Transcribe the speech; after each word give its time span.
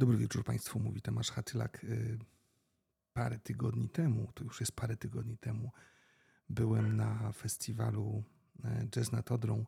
Dobry 0.00 0.16
wieczór 0.16 0.44
Państwu, 0.44 0.80
mówi 0.80 1.02
Tomasz 1.02 1.30
Hatylak. 1.30 1.84
Y, 1.84 2.18
parę 3.12 3.38
tygodni 3.38 3.88
temu, 3.88 4.32
to 4.34 4.44
już 4.44 4.60
jest 4.60 4.72
parę 4.72 4.96
tygodni 4.96 5.38
temu, 5.38 5.72
byłem 6.48 6.96
na 6.96 7.32
festiwalu 7.32 8.24
e, 8.64 8.86
Jazz 8.86 9.12
nad 9.12 9.32
Odrą 9.32 9.66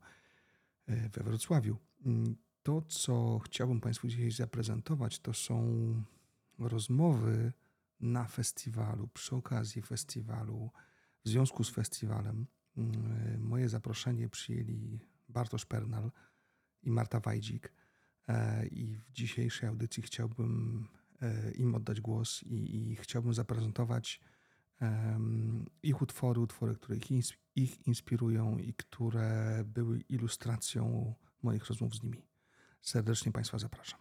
e, 0.87 1.09
we 1.09 1.23
Wrocławiu. 1.23 1.77
Mm, 2.07 2.37
to, 2.63 2.83
co 2.83 3.39
chciałbym 3.39 3.81
Państwu 3.81 4.09
dzisiaj 4.09 4.31
zaprezentować, 4.31 5.19
to 5.19 5.35
są 5.35 5.65
rozmowy 6.59 7.53
na 8.01 8.25
festiwalu, 8.25 9.09
przy 9.09 9.37
okazji 9.37 9.83
festiwalu, 9.83 10.71
w 11.25 11.29
związku 11.29 11.65
z 11.65 11.71
festiwalem. 11.71 12.47
Mm, 12.77 13.41
moje 13.41 13.69
zaproszenie 13.69 14.29
przyjęli 14.29 15.01
Bartosz 15.29 15.67
Pernal 15.67 16.11
i 16.83 16.91
Marta 16.91 17.21
Wajdzik. 17.21 17.73
E, 18.29 18.67
I 18.67 18.97
w 18.97 19.13
dzisiejszej 19.13 19.69
audycji 19.69 20.03
chciałbym 20.03 20.89
e, 21.23 21.51
im 21.51 21.75
oddać 21.75 22.01
głos 22.01 22.43
i, 22.43 22.77
i 22.77 22.97
chciałbym 22.97 23.35
zaprezentować 23.35 24.21
ich 25.83 26.03
utwory, 26.03 26.41
utwory, 26.41 26.75
które 26.75 26.97
ich, 26.97 27.39
ich 27.57 27.87
inspirują 27.87 28.59
i 28.59 28.75
które 28.75 29.63
były 29.67 30.01
ilustracją 30.01 31.15
moich 31.43 31.67
rozmów 31.67 31.95
z 31.95 32.03
nimi. 32.03 32.23
Serdecznie 32.81 33.33
Państwa 33.33 33.59
zapraszam. 33.59 34.01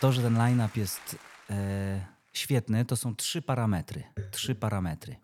To, 0.00 0.12
że 0.12 0.22
ten 0.22 0.34
line-up 0.34 0.80
jest 0.80 1.16
e, 1.50 2.06
świetny, 2.32 2.84
to 2.84 2.96
są 2.96 3.16
trzy 3.16 3.42
parametry. 3.42 4.02
Trzy 4.30 4.54
parametry. 4.54 5.16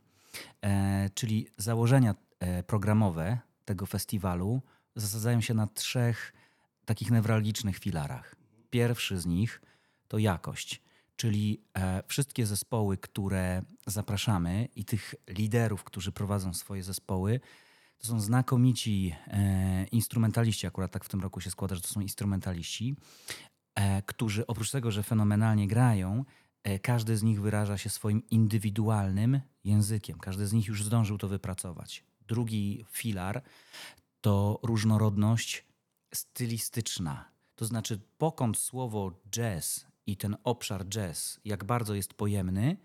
E, 0.62 1.10
czyli 1.14 1.46
założenia 1.56 2.14
e, 2.40 2.62
programowe 2.62 3.38
tego 3.64 3.86
festiwalu 3.86 4.62
zasadzają 4.96 5.40
się 5.40 5.54
na 5.54 5.66
trzech 5.66 6.32
takich 6.84 7.10
newralgicznych 7.10 7.78
filarach. 7.78 8.36
Pierwszy 8.70 9.20
z 9.20 9.26
nich 9.26 9.62
to 10.08 10.18
jakość, 10.18 10.82
czyli 11.16 11.60
e, 11.74 12.02
wszystkie 12.06 12.46
zespoły, 12.46 12.96
które 12.96 13.62
zapraszamy 13.86 14.68
i 14.76 14.84
tych 14.84 15.14
liderów, 15.28 15.84
którzy 15.84 16.12
prowadzą 16.12 16.54
swoje 16.54 16.82
zespoły, 16.82 17.40
to 17.98 18.06
są 18.06 18.20
znakomici 18.20 19.14
e, 19.26 19.84
instrumentaliści, 19.84 20.66
akurat 20.66 20.92
tak 20.92 21.04
w 21.04 21.08
tym 21.08 21.20
roku 21.20 21.40
się 21.40 21.50
składa, 21.50 21.74
że 21.74 21.80
to 21.80 21.88
są 21.88 22.00
instrumentaliści, 22.00 22.96
którzy 24.06 24.46
oprócz 24.46 24.70
tego, 24.70 24.90
że 24.90 25.02
fenomenalnie 25.02 25.68
grają, 25.68 26.24
e, 26.62 26.78
każdy 26.78 27.16
z 27.16 27.22
nich 27.22 27.40
wyraża 27.40 27.78
się 27.78 27.90
swoim 27.90 28.22
indywidualnym 28.30 29.40
językiem. 29.64 30.18
Każdy 30.18 30.46
z 30.46 30.52
nich 30.52 30.66
już 30.66 30.84
zdążył 30.84 31.18
to 31.18 31.28
wypracować. 31.28 32.04
Drugi 32.28 32.84
filar 32.90 33.42
to 34.20 34.60
różnorodność 34.62 35.64
stylistyczna. 36.14 37.24
To 37.54 37.64
znaczy, 37.64 38.00
pokąd 38.18 38.58
słowo 38.58 39.12
jazz 39.30 39.86
i 40.06 40.16
ten 40.16 40.36
obszar 40.44 40.86
jazz, 40.88 41.40
jak 41.44 41.64
bardzo 41.64 41.94
jest 41.94 42.14
pojemny, 42.14 42.76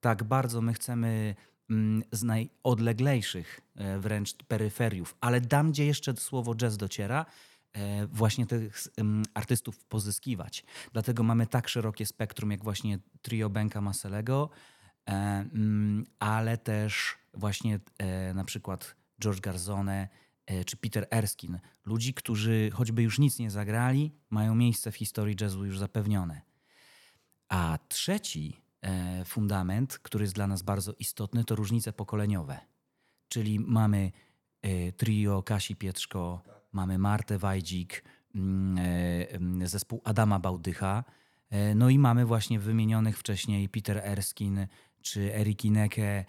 tak 0.00 0.24
bardzo 0.24 0.60
my 0.60 0.74
chcemy 0.74 1.34
mm, 1.70 2.02
z 2.12 2.22
najodleglejszych 2.22 3.60
e, 3.76 3.98
wręcz 3.98 4.34
peryferiów, 4.34 5.16
ale 5.20 5.40
tam, 5.40 5.70
gdzie 5.70 5.86
jeszcze 5.86 6.16
słowo 6.16 6.54
jazz 6.54 6.76
dociera, 6.76 7.20
e, 7.20 7.49
właśnie 8.08 8.46
tych 8.46 8.88
artystów 9.34 9.84
pozyskiwać. 9.84 10.64
Dlatego 10.92 11.22
mamy 11.22 11.46
tak 11.46 11.68
szerokie 11.68 12.06
spektrum, 12.06 12.50
jak 12.50 12.64
właśnie 12.64 12.98
trio 13.22 13.50
Benka 13.50 13.80
Maselego, 13.80 14.50
e, 15.08 15.12
mm, 15.12 16.06
ale 16.18 16.58
też 16.58 17.18
właśnie 17.34 17.80
na 18.34 18.44
przykład 18.44 18.96
George 19.20 19.40
Garzone, 19.40 20.08
E, 20.50 20.64
czy 20.64 20.76
Peter 20.76 21.06
Erskine. 21.10 21.60
Ludzi, 21.84 22.14
którzy 22.14 22.70
choćby 22.72 23.02
już 23.02 23.18
nic 23.18 23.38
nie 23.38 23.50
zagrali, 23.50 24.12
mają 24.30 24.54
miejsce 24.54 24.92
w 24.92 24.96
historii 24.96 25.36
jazzu 25.40 25.64
już 25.64 25.78
zapewnione. 25.78 26.42
A 27.48 27.78
trzeci 27.88 28.60
e, 28.82 29.24
fundament, 29.24 29.98
który 29.98 30.24
jest 30.24 30.34
dla 30.34 30.46
nas 30.46 30.62
bardzo 30.62 30.92
istotny, 30.98 31.44
to 31.44 31.56
różnice 31.56 31.92
pokoleniowe. 31.92 32.60
Czyli 33.28 33.60
mamy 33.60 34.12
e, 34.62 34.92
trio 34.92 35.42
Kasi 35.42 35.76
Pietrzko, 35.76 36.42
mamy 36.72 36.98
Martę 36.98 37.38
Wajdzik, 37.38 38.04
mm, 38.34 39.66
zespół 39.68 40.00
Adama 40.04 40.38
Bałdycha, 40.38 41.04
no 41.74 41.88
i 41.88 41.98
mamy 41.98 42.26
właśnie 42.26 42.60
wymienionych 42.60 43.18
wcześniej 43.18 43.68
Peter 43.68 43.98
Erskine 43.98 44.68
czy 45.02 45.34
Eric 45.34 45.64
Ineke, 45.64 46.24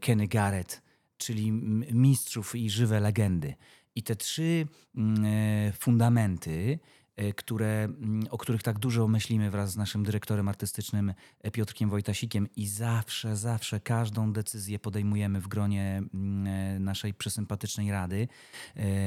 Kenny 0.00 0.28
Garrett 0.28 0.82
czyli 1.18 1.52
mistrzów 1.92 2.54
i 2.54 2.70
żywe 2.70 3.00
legendy. 3.00 3.54
I 3.94 4.02
te 4.02 4.16
trzy 4.16 4.66
mm, 4.96 5.24
e, 5.24 5.72
fundamenty, 5.72 6.78
e, 6.78 7.05
które, 7.36 7.84
mm, 7.84 8.26
o 8.30 8.38
których 8.38 8.62
tak 8.62 8.78
dużo 8.78 9.08
myślimy 9.08 9.50
wraz 9.50 9.72
z 9.72 9.76
naszym 9.76 10.04
dyrektorem 10.04 10.48
artystycznym 10.48 11.14
e, 11.40 11.50
Piotrkiem 11.50 11.90
Wojtasikiem 11.90 12.48
i 12.56 12.66
zawsze, 12.66 13.36
zawsze 13.36 13.80
każdą 13.80 14.32
decyzję 14.32 14.78
podejmujemy 14.78 15.40
w 15.40 15.48
gronie 15.48 16.02
mm, 16.14 16.84
naszej 16.84 17.14
przesympatycznej 17.14 17.90
rady 17.90 18.28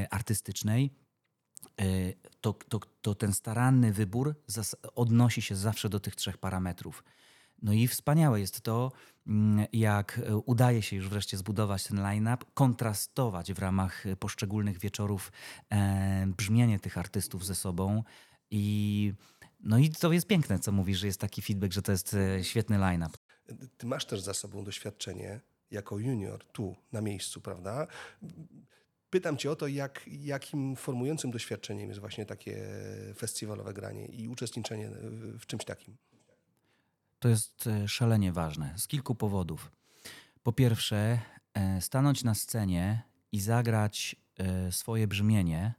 artystycznej, 0.10 0.92
to, 2.42 2.54
to, 2.54 2.80
to 3.01 3.16
ten 3.16 3.34
staranny 3.34 3.94
wybór 3.94 4.36
odnosi 4.96 5.42
się 5.42 5.56
zawsze 5.56 5.89
do 5.89 6.00
tych 6.00 6.16
trzech 6.16 6.38
parametrów. 6.38 7.04
No 7.62 7.74
i 7.74 7.88
wspaniałe 7.88 8.39
jest 8.39 8.62
to, 8.62 8.92
mm, 9.28 9.66
jak 9.74 10.22
e, 10.25 10.38
udaje 10.38 10.82
się 10.82 10.96
już 10.96 11.10
wreszcie 11.10 11.38
zbudować 11.38 11.84
ten 11.84 11.98
line-up, 11.98 12.46
kontrastować 12.54 13.54
w 13.54 13.60
ramach 13.60 14.04
poszczególnych 14.20 14.80
wieczorów 14.80 15.32
e, 15.70 16.28
brzmienie 16.38 16.80
tych 16.80 16.98
artystów 16.98 17.46
ze 17.46 17.56
sobą. 17.56 18.04
I, 18.51 19.13
no 19.60 19.78
i 19.78 19.89
to 19.89 20.12
jest 20.12 20.28
piękne, 20.28 20.60
co 20.60 20.72
mówisz, 20.72 21.00
że 21.00 21.08
jest 21.08 21.20
taki 21.20 21.42
feedback, 21.42 21.74
że 21.74 21.82
to 21.82 21.92
jest 21.92 22.13
e, 22.13 22.44
świetny 22.44 22.78
line-up. 22.78 23.18
Ty 23.78 23.88
masz 23.88 24.06
też 24.06 24.22
za 24.22 24.34
sobą 24.34 24.63
doświadczenie 24.63 25.39
jako 25.72 26.00
junior 26.00 26.46
tu, 26.46 26.75
na 26.92 27.01
miejscu, 27.01 27.42
prawda? 27.42 27.88
Pytam 29.10 29.38
cię 29.38 29.51
o 29.51 29.56
to, 29.56 29.68
jak, 29.68 30.01
jakim 30.08 30.75
formującym 30.75 31.32
doświadczeniem 31.32 31.89
jest 31.89 32.00
właśnie 32.00 32.25
takie 32.25 32.68
festiwalowe 33.16 33.74
granie 33.74 34.06
i 34.06 34.28
uczestniczenie 34.28 34.89
w 35.39 35.46
czymś 35.46 35.66
takim. 35.66 35.98
To 37.20 37.30
jest 37.30 37.68
e, 37.68 37.88
szalenie 37.88 38.32
ważne 38.32 38.74
z 38.78 38.88
kilku 38.88 39.16
powodów. 39.16 39.72
Po 40.44 40.54
pierwsze, 40.54 41.20
e, 41.54 41.82
stanąć 41.82 42.24
na 42.24 42.36
scenie 42.36 43.04
i 43.32 43.40
zagrać 43.40 44.16
e, 44.38 44.72
swoje 44.72 45.08
brzmienie 45.08 45.74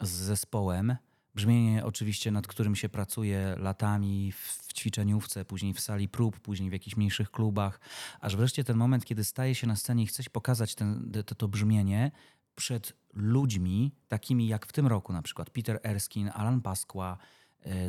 z 0.00 0.10
zespołem. 0.10 0.96
Brzmienie, 1.34 1.84
oczywiście, 1.84 2.30
nad 2.30 2.46
którym 2.46 2.76
się 2.76 2.88
pracuje 2.88 3.56
latami 3.58 4.32
w 4.32 4.72
ćwiczeniówce, 4.72 5.44
później 5.44 5.74
w 5.74 5.80
sali 5.80 6.08
prób, 6.08 6.40
później 6.40 6.70
w 6.70 6.72
jakichś 6.72 6.96
mniejszych 6.96 7.30
klubach, 7.30 7.80
aż 8.20 8.36
wreszcie 8.36 8.64
ten 8.64 8.76
moment, 8.76 9.04
kiedy 9.04 9.24
staje 9.24 9.54
się 9.54 9.66
na 9.66 9.76
scenie 9.76 10.02
i 10.02 10.06
chce 10.06 10.22
pokazać 10.32 10.74
ten, 10.74 11.12
to, 11.26 11.34
to 11.34 11.48
brzmienie 11.48 12.10
przed 12.54 12.92
ludźmi, 13.14 13.94
takimi 14.08 14.46
jak 14.46 14.66
w 14.66 14.72
tym 14.72 14.86
roku 14.86 15.12
na 15.12 15.22
przykład 15.22 15.50
Peter 15.50 15.80
Erskine, 15.82 16.32
Alan 16.32 16.60
Pasqua, 16.60 17.18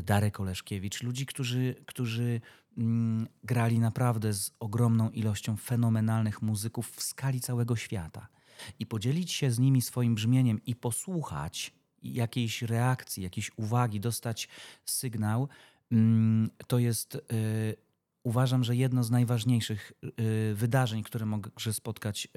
Darek 0.04 0.40
Oleszkiewicz, 0.40 1.04
ludzi, 1.04 1.26
którzy, 1.26 1.76
którzy 1.86 2.42
mm, 2.78 3.28
grali 3.44 3.80
naprawdę 3.80 4.34
z 4.34 4.52
ogromną 4.60 5.10
ilością 5.10 5.58
fenomenalnych 5.58 6.42
muzyków 6.42 6.92
w 6.92 7.04
skali 7.04 7.42
całego 7.42 7.76
świata. 7.76 8.28
I 8.80 8.86
podzielić 8.86 9.32
się 9.32 9.52
z 9.52 9.60
nimi 9.60 9.82
swoim 9.82 10.16
brzmieniem 10.16 10.62
i 10.66 10.76
posłuchać 10.76 11.74
jakiejś 12.04 12.62
reakcji, 12.62 13.24
jakiejś 13.24 13.52
uwagi, 13.58 14.00
dostać 14.00 14.50
sygnał, 14.86 15.48
mm, 15.92 16.50
to 16.68 16.80
jest. 16.80 17.16
Y, 17.16 17.76
uważam, 18.24 18.64
że 18.64 18.76
jedno 18.76 19.04
z 19.04 19.12
najważniejszych 19.12 19.94
y, 20.20 20.56
wydarzeń, 20.56 21.04
które 21.04 21.26
może 21.26 21.74
spotkać 21.74 22.28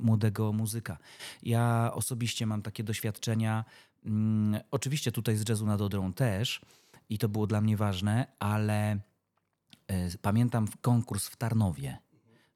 młodego 0.00 0.52
muzyka. 0.52 0.98
Ja 1.42 1.90
osobiście 1.94 2.46
mam 2.46 2.62
takie 2.62 2.84
doświadczenia 2.84 3.64
Mm, 4.06 4.60
oczywiście 4.70 5.12
tutaj 5.12 5.36
z 5.36 5.48
jazzu 5.48 5.66
nad 5.66 5.80
Odrą 5.80 6.12
też 6.12 6.60
i 7.08 7.18
to 7.18 7.28
było 7.28 7.46
dla 7.46 7.60
mnie 7.60 7.76
ważne, 7.76 8.26
ale 8.38 8.94
y, 8.94 10.18
pamiętam 10.22 10.68
konkurs 10.80 11.28
w 11.28 11.36
Tarnowie. 11.36 11.98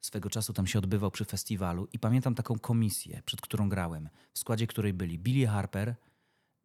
Swego 0.01 0.29
czasu 0.29 0.53
tam 0.53 0.67
się 0.67 0.79
odbywał 0.79 1.11
przy 1.11 1.25
festiwalu 1.25 1.87
i 1.93 1.99
pamiętam 1.99 2.35
taką 2.35 2.59
komisję, 2.59 3.21
przed 3.25 3.41
którą 3.41 3.69
grałem, 3.69 4.09
w 4.33 4.39
składzie 4.39 4.67
której 4.67 4.93
byli 4.93 5.19
Billy 5.19 5.47
Harper, 5.47 5.95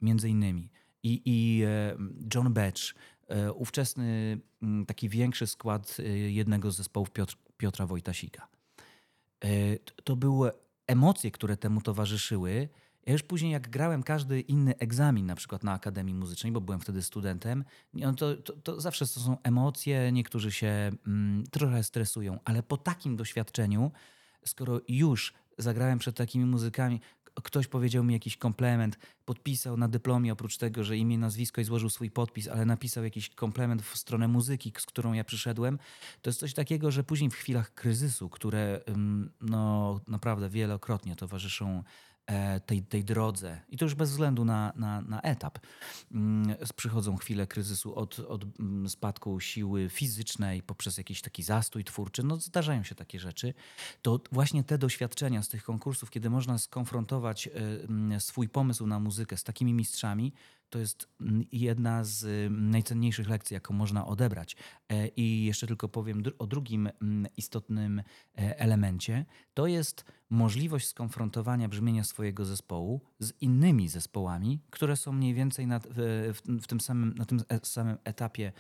między 0.00 0.28
innymi, 0.28 0.70
i, 1.02 1.22
i 1.24 1.62
e, 1.64 1.96
John 2.34 2.52
Batch, 2.52 2.82
e, 3.28 3.52
ówczesny 3.52 4.38
mm, 4.62 4.86
taki 4.86 5.08
większy 5.08 5.46
skład 5.46 5.96
jednego 6.26 6.70
z 6.70 6.76
zespołów 6.76 7.10
Piotr, 7.10 7.36
Piotra 7.56 7.86
Wojtasika. 7.86 8.48
To 10.04 10.16
były 10.16 10.52
emocje, 10.86 11.30
które 11.30 11.56
temu 11.56 11.80
towarzyszyły, 11.80 12.68
ja 13.06 13.12
już 13.12 13.22
później, 13.22 13.52
jak 13.52 13.70
grałem 13.70 14.02
każdy 14.02 14.40
inny 14.40 14.78
egzamin, 14.78 15.26
na 15.26 15.34
przykład 15.34 15.64
na 15.64 15.72
Akademii 15.72 16.14
Muzycznej, 16.14 16.52
bo 16.52 16.60
byłem 16.60 16.80
wtedy 16.80 17.02
studentem, 17.02 17.64
no 17.94 18.14
to, 18.14 18.36
to, 18.36 18.52
to 18.52 18.80
zawsze 18.80 19.06
to 19.06 19.20
są 19.20 19.36
emocje, 19.42 20.12
niektórzy 20.12 20.52
się 20.52 20.92
mm, 21.06 21.44
trochę 21.50 21.84
stresują, 21.84 22.38
ale 22.44 22.62
po 22.62 22.76
takim 22.76 23.16
doświadczeniu, 23.16 23.92
skoro 24.44 24.80
już 24.88 25.34
zagrałem 25.58 25.98
przed 25.98 26.16
takimi 26.16 26.44
muzykami, 26.44 27.00
ktoś 27.42 27.66
powiedział 27.66 28.04
mi 28.04 28.14
jakiś 28.14 28.36
komplement, 28.36 28.98
podpisał 29.24 29.76
na 29.76 29.88
dyplomie, 29.88 30.32
oprócz 30.32 30.56
tego, 30.56 30.84
że 30.84 30.96
imię, 30.96 31.18
nazwisko 31.18 31.60
i 31.60 31.64
złożył 31.64 31.90
swój 31.90 32.10
podpis, 32.10 32.48
ale 32.48 32.64
napisał 32.64 33.04
jakiś 33.04 33.28
komplement 33.30 33.82
w 33.82 33.96
stronę 33.96 34.28
muzyki, 34.28 34.72
z 34.78 34.86
którą 34.86 35.12
ja 35.12 35.24
przyszedłem, 35.24 35.78
to 36.22 36.30
jest 36.30 36.40
coś 36.40 36.54
takiego, 36.54 36.90
że 36.90 37.04
później 37.04 37.30
w 37.30 37.34
chwilach 37.34 37.74
kryzysu, 37.74 38.28
które 38.28 38.80
no, 39.40 40.00
naprawdę 40.08 40.48
wielokrotnie 40.48 41.16
towarzyszą 41.16 41.82
tej, 42.66 42.82
tej 42.82 43.04
drodze, 43.04 43.60
i 43.68 43.76
to 43.76 43.84
już 43.84 43.94
bez 43.94 44.10
względu 44.10 44.44
na, 44.44 44.72
na, 44.76 45.00
na 45.00 45.20
etap, 45.20 45.58
mm, 46.12 46.56
przychodzą 46.76 47.16
chwile 47.16 47.46
kryzysu 47.46 47.94
od, 47.94 48.18
od 48.18 48.44
mm, 48.60 48.88
spadku 48.88 49.40
siły 49.40 49.88
fizycznej 49.88 50.62
poprzez 50.62 50.98
jakiś 50.98 51.22
taki 51.22 51.42
zastój 51.42 51.84
twórczy, 51.84 52.22
no 52.22 52.36
zdarzają 52.36 52.82
się 52.82 52.94
takie 52.94 53.20
rzeczy, 53.20 53.54
to 54.02 54.20
właśnie 54.32 54.64
te 54.64 54.78
doświadczenia 54.78 55.42
z 55.42 55.48
tych 55.48 55.64
konkursów, 55.64 56.10
kiedy 56.10 56.30
można 56.30 56.58
skonfrontować 56.58 57.46
e, 57.46 57.50
mm, 57.54 58.20
swój 58.20 58.48
pomysł 58.48 58.86
na 58.86 59.00
muzykę 59.00 59.36
z 59.36 59.44
takimi 59.44 59.74
mistrzami, 59.74 60.32
to 60.70 60.78
jest 60.78 61.08
jedna 61.52 62.04
z 62.04 62.50
najcenniejszych 62.52 63.28
lekcji, 63.28 63.54
jaką 63.54 63.74
można 63.74 64.06
odebrać. 64.06 64.56
E, 64.88 65.08
I 65.08 65.44
jeszcze 65.44 65.66
tylko 65.66 65.88
powiem 65.88 66.22
o 66.38 66.46
drugim 66.46 66.88
istotnym 67.36 67.98
e, 67.98 68.58
elemencie. 68.58 69.24
To 69.54 69.66
jest 69.66 70.04
możliwość 70.30 70.86
skonfrontowania 70.86 71.68
brzmienia 71.68 72.04
swojego 72.04 72.44
zespołu 72.44 73.00
z 73.18 73.32
innymi 73.40 73.88
zespołami, 73.88 74.60
które 74.70 74.96
są 74.96 75.12
mniej 75.12 75.34
więcej 75.34 75.66
na, 75.66 75.78
w, 75.78 76.40
w 76.62 76.66
tym 76.66 76.80
samym, 76.80 77.14
na 77.14 77.24
tym 77.24 77.40
e, 77.48 77.60
samym 77.62 77.96
etapie 78.04 78.52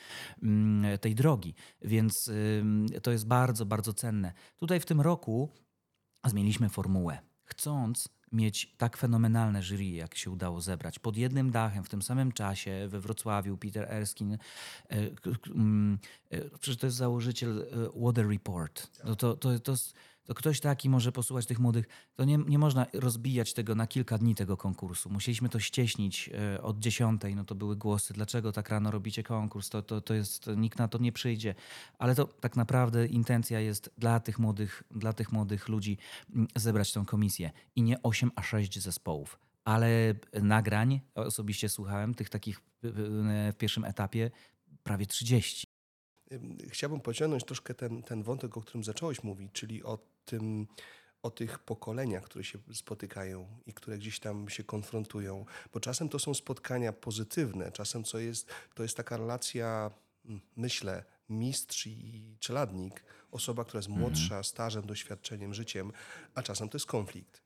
tej 1.00 1.14
drogi. 1.14 1.54
Więc 1.82 2.30
to 3.02 3.10
jest 3.10 3.26
bardzo, 3.26 3.66
bardzo 3.66 3.92
cenne. 3.92 4.32
Tutaj 4.56 4.80
w 4.80 4.86
tym 4.86 5.00
roku 5.00 5.50
zmieniliśmy 6.26 6.68
formułę. 6.68 7.18
Chcąc 7.44 8.15
mieć 8.32 8.74
tak 8.78 8.96
fenomenalne 8.96 9.62
jury, 9.62 9.84
jak 9.84 10.14
się 10.14 10.30
udało 10.30 10.60
zebrać, 10.60 10.98
pod 10.98 11.16
jednym 11.16 11.50
dachem, 11.50 11.84
w 11.84 11.88
tym 11.88 12.02
samym 12.02 12.32
czasie, 12.32 12.88
we 12.88 13.00
Wrocławiu, 13.00 13.56
Peter 13.56 13.86
Erskine, 13.90 14.38
e, 14.90 14.96
mm, 15.46 15.98
e, 16.30 16.58
przecież 16.58 16.80
to 16.80 16.86
jest 16.86 16.96
założyciel 16.96 17.60
e, 17.60 18.00
Water 18.00 18.28
Report. 18.28 18.96
To, 18.96 19.16
to, 19.16 19.36
to, 19.36 19.58
to 19.58 19.72
jest 19.72 19.94
to 20.26 20.34
ktoś 20.34 20.60
taki 20.60 20.90
może 20.90 21.12
posłuchać 21.12 21.46
tych 21.46 21.58
młodych. 21.58 21.86
To 22.14 22.24
nie, 22.24 22.36
nie 22.36 22.58
można 22.58 22.86
rozbijać 22.92 23.52
tego 23.52 23.74
na 23.74 23.86
kilka 23.86 24.18
dni 24.18 24.34
tego 24.34 24.56
konkursu. 24.56 25.10
Musieliśmy 25.10 25.48
to 25.48 25.60
ścieśnić 25.60 26.30
e, 26.54 26.62
od 26.62 26.78
dziesiątej, 26.78 27.34
no 27.34 27.44
to 27.44 27.54
były 27.54 27.76
głosy, 27.76 28.14
dlaczego 28.14 28.52
tak 28.52 28.68
rano 28.68 28.90
robicie 28.90 29.22
konkurs, 29.22 29.70
to, 29.70 29.82
to, 29.82 30.00
to 30.00 30.14
jest, 30.14 30.42
to 30.42 30.54
nikt 30.54 30.78
na 30.78 30.88
to 30.88 30.98
nie 30.98 31.12
przyjdzie. 31.12 31.54
Ale 31.98 32.14
to 32.14 32.24
tak 32.24 32.56
naprawdę 32.56 33.06
intencja 33.06 33.60
jest 33.60 33.90
dla 33.98 34.20
tych 34.20 34.38
młodych, 34.38 34.82
dla 34.90 35.12
tych 35.12 35.32
młodych 35.32 35.68
ludzi 35.68 35.98
mm, 36.34 36.48
zebrać 36.56 36.92
tą 36.92 37.04
komisję. 37.04 37.50
I 37.76 37.82
nie 37.82 38.02
8, 38.02 38.30
a 38.36 38.42
6 38.42 38.80
zespołów. 38.80 39.38
Ale 39.64 40.14
nagrań, 40.42 41.00
osobiście 41.14 41.68
słuchałem 41.68 42.14
tych 42.14 42.30
takich 42.30 42.60
w 42.82 43.52
pierwszym 43.58 43.84
etapie 43.84 44.30
prawie 44.82 45.06
30. 45.06 45.66
Chciałbym 46.68 47.00
pociągnąć 47.00 47.44
troszkę 47.44 47.74
ten, 47.74 48.02
ten 48.02 48.22
wątek, 48.22 48.56
o 48.56 48.60
którym 48.60 48.84
zacząłeś 48.84 49.22
mówić, 49.22 49.52
czyli 49.52 49.82
o 49.84 49.98
tym, 50.26 50.66
o 51.22 51.30
tych 51.30 51.58
pokoleniach, 51.58 52.24
które 52.24 52.44
się 52.44 52.58
spotykają 52.72 53.48
i 53.66 53.72
które 53.72 53.98
gdzieś 53.98 54.20
tam 54.20 54.48
się 54.48 54.64
konfrontują, 54.64 55.44
bo 55.72 55.80
czasem 55.80 56.08
to 56.08 56.18
są 56.18 56.34
spotkania 56.34 56.92
pozytywne, 56.92 57.72
czasem 57.72 58.04
co 58.04 58.18
jest, 58.18 58.50
to 58.74 58.82
jest 58.82 58.96
taka 58.96 59.16
relacja, 59.16 59.90
mm, 60.24 60.40
myślę, 60.56 61.04
mistrz 61.28 61.86
i 61.86 62.36
czeladnik, 62.40 63.04
osoba, 63.30 63.64
która 63.64 63.78
jest 63.78 63.88
młodsza, 63.88 64.24
mhm. 64.24 64.44
stażem, 64.44 64.86
doświadczeniem, 64.86 65.54
życiem, 65.54 65.92
a 66.34 66.42
czasem 66.42 66.68
to 66.68 66.76
jest 66.76 66.86
konflikt. 66.86 67.42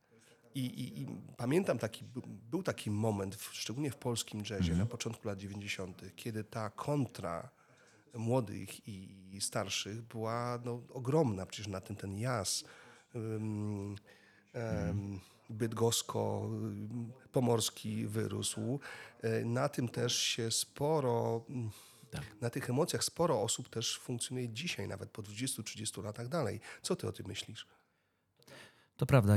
I, 0.54 0.60
i, 0.60 1.00
I, 1.00 1.06
pamiętam 1.36 1.78
taki, 1.78 2.04
był 2.50 2.62
taki 2.62 2.90
moment, 2.90 3.38
szczególnie 3.52 3.90
w 3.90 3.96
polskim 3.96 4.40
jazzie 4.40 4.56
mhm. 4.56 4.78
na 4.78 4.86
początku 4.86 5.28
lat 5.28 5.38
90., 5.38 6.02
kiedy 6.16 6.44
ta 6.44 6.70
kontra 6.70 7.50
młodych 8.14 8.88
i 8.88 9.38
starszych 9.40 10.02
była 10.02 10.58
no, 10.64 10.82
ogromna. 10.88 11.46
Przecież 11.46 11.68
na 11.68 11.80
tym 11.80 11.96
ten 11.96 12.18
jaz 12.18 12.64
um, 13.14 13.96
um, 14.54 15.20
bydgosko-pomorski 15.50 18.06
wyrósł. 18.06 18.80
E, 19.22 19.44
na 19.44 19.68
tym 19.68 19.88
też 19.88 20.18
się 20.18 20.50
sporo, 20.50 21.44
tak. 22.10 22.22
na 22.40 22.50
tych 22.50 22.70
emocjach 22.70 23.04
sporo 23.04 23.42
osób 23.42 23.68
też 23.68 23.98
funkcjonuje 23.98 24.48
dzisiaj, 24.48 24.88
nawet 24.88 25.10
po 25.10 25.22
20-30 25.22 26.04
latach 26.04 26.28
dalej. 26.28 26.60
Co 26.82 26.96
ty 26.96 27.08
o 27.08 27.12
tym 27.12 27.26
myślisz? 27.26 27.66
To 28.96 29.06
prawda. 29.06 29.34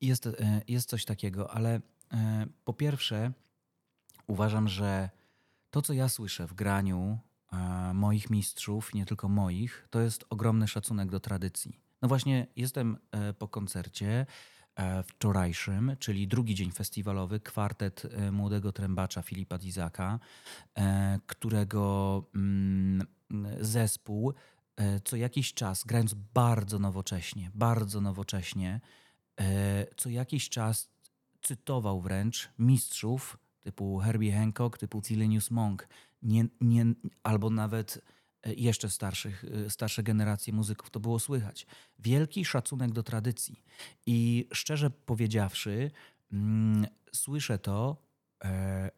Jest, 0.00 0.26
e, 0.26 0.62
jest 0.68 0.88
coś 0.88 1.04
takiego, 1.04 1.50
ale 1.50 1.80
e, 2.12 2.46
po 2.64 2.72
pierwsze 2.72 3.32
uważam, 4.26 4.68
że 4.68 5.10
to, 5.70 5.82
co 5.82 5.92
ja 5.92 6.08
słyszę 6.08 6.46
w 6.46 6.54
graniu 6.54 7.18
moich 7.94 8.30
mistrzów, 8.30 8.94
nie 8.94 9.06
tylko 9.06 9.28
moich, 9.28 9.88
to 9.90 10.00
jest 10.00 10.24
ogromny 10.30 10.68
szacunek 10.68 11.10
do 11.10 11.20
tradycji. 11.20 11.80
No 12.04 12.08
właśnie, 12.08 12.46
jestem 12.56 12.96
e, 13.10 13.32
po 13.32 13.48
koncercie 13.48 14.26
e, 14.76 15.02
wczorajszym, 15.02 15.96
czyli 15.98 16.28
drugi 16.28 16.54
dzień 16.54 16.70
festiwalowy, 16.72 17.40
kwartet 17.40 18.02
e, 18.04 18.32
młodego 18.32 18.72
trębacza 18.72 19.22
Filipa 19.22 19.58
Dizaka, 19.58 20.18
którego 21.26 22.24
mm, 22.34 23.06
zespół 23.60 24.34
co 25.04 25.16
jakiś 25.16 25.54
czas, 25.54 25.84
grając 25.84 26.14
bardzo 26.14 26.78
nowocześnie, 26.78 27.50
bardzo 27.54 28.00
nowocześnie, 28.00 28.80
co 29.96 30.08
jakiś 30.10 30.48
czas 30.48 30.88
cytował 31.42 32.00
wręcz 32.00 32.50
mistrzów 32.58 33.38
typu 33.62 33.98
Herbie 33.98 34.32
Hancock, 34.32 34.78
typu 34.78 35.02
Thelonious 35.02 35.50
Monk, 35.50 35.88
nie, 36.24 36.44
nie, 36.60 36.84
albo 37.22 37.50
nawet 37.50 38.00
e, 38.42 38.54
jeszcze 38.54 38.90
starszych, 38.90 39.44
e, 39.66 39.70
starsze 39.70 40.02
generacje 40.02 40.52
muzyków, 40.52 40.90
to 40.90 41.00
było 41.00 41.18
słychać. 41.18 41.66
Wielki 41.98 42.44
szacunek 42.44 42.92
do 42.92 43.02
tradycji. 43.02 43.62
I 44.06 44.48
szczerze 44.52 44.90
powiedziawszy, 44.90 45.90
mm, 46.32 46.86
słyszę 47.12 47.58
to 47.58 47.96
e, 48.44 48.90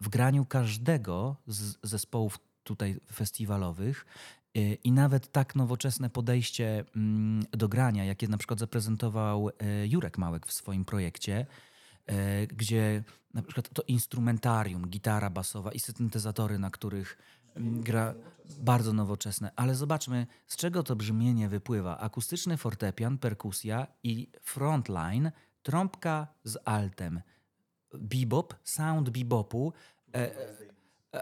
w 0.00 0.08
graniu 0.08 0.44
każdego 0.46 1.36
z 1.46 1.78
zespołów 1.82 2.38
tutaj 2.64 3.00
festiwalowych 3.12 4.06
e, 4.54 4.74
i 4.74 4.92
nawet 4.92 5.32
tak 5.32 5.54
nowoczesne 5.56 6.10
podejście 6.10 6.84
mm, 6.96 7.42
do 7.50 7.68
grania, 7.68 8.04
jakie 8.04 8.28
na 8.28 8.38
przykład 8.38 8.58
zaprezentował 8.58 9.50
Jurek 9.84 10.18
Małek 10.18 10.46
w 10.46 10.52
swoim 10.52 10.84
projekcie, 10.84 11.46
gdzie 12.48 13.04
na 13.34 13.42
przykład 13.42 13.68
to 13.68 13.82
instrumentarium, 13.82 14.88
gitara 14.88 15.30
basowa 15.30 15.72
i 15.72 15.80
syntezatory, 15.80 16.58
na 16.58 16.70
których 16.70 17.18
mm, 17.54 17.82
gra 17.82 18.14
bardzo 18.60 18.92
nowoczesne. 18.92 19.50
Ale 19.56 19.74
zobaczmy, 19.74 20.26
z 20.46 20.56
czego 20.56 20.82
to 20.82 20.96
brzmienie 20.96 21.48
wypływa. 21.48 21.98
Akustyczny 21.98 22.56
fortepian, 22.56 23.18
perkusja 23.18 23.86
i 24.02 24.30
frontline, 24.42 25.30
trąbka 25.62 26.26
z 26.44 26.58
altem. 26.64 27.20
Bebop, 27.94 28.54
sound 28.64 29.10
bebopu. 29.10 29.72
E, 30.14 30.30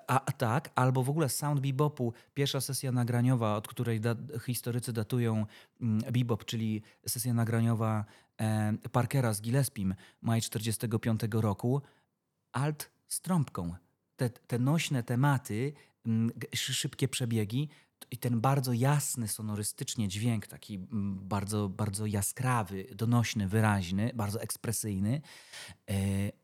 a, 0.07 0.33
tak, 0.33 0.71
albo 0.75 1.03
w 1.03 1.11
ogóle 1.11 1.29
sound 1.29 1.61
bebopu, 1.61 2.13
pierwsza 2.35 2.61
sesja 2.61 2.93
nagraniowa, 2.93 3.57
od 3.57 3.69
której 3.69 4.01
da, 4.01 4.15
historycy 4.47 4.93
datują 4.93 5.47
mm, 5.81 6.13
bebop, 6.13 6.45
czyli 6.45 6.83
sesja 7.07 7.35
nagraniowa 7.35 8.05
e, 8.05 8.30
Parkera 8.93 9.33
z 9.33 9.41
Gillespiem 9.41 9.95
maj 10.23 10.41
45 10.43 11.21
roku, 11.33 11.83
alt 12.53 12.91
z 13.09 13.21
trąbką. 13.21 13.75
Te, 14.17 14.31
te 14.31 14.59
nośne 14.59 15.03
tematy, 15.03 15.73
szybkie 16.55 17.09
przebiegi 17.09 17.69
i 18.11 18.17
ten 18.17 18.41
bardzo 18.41 18.73
jasny 18.73 19.29
sonorystycznie 19.29 20.09
dźwięk, 20.09 20.47
taki 20.47 20.79
bardzo, 21.15 21.69
bardzo 21.69 22.07
jaskrawy, 22.07 22.87
donośny, 22.95 23.49
wyraźny, 23.49 24.11
bardzo 24.15 24.43
ekspresyjny, 24.43 25.21
e, 25.91 25.95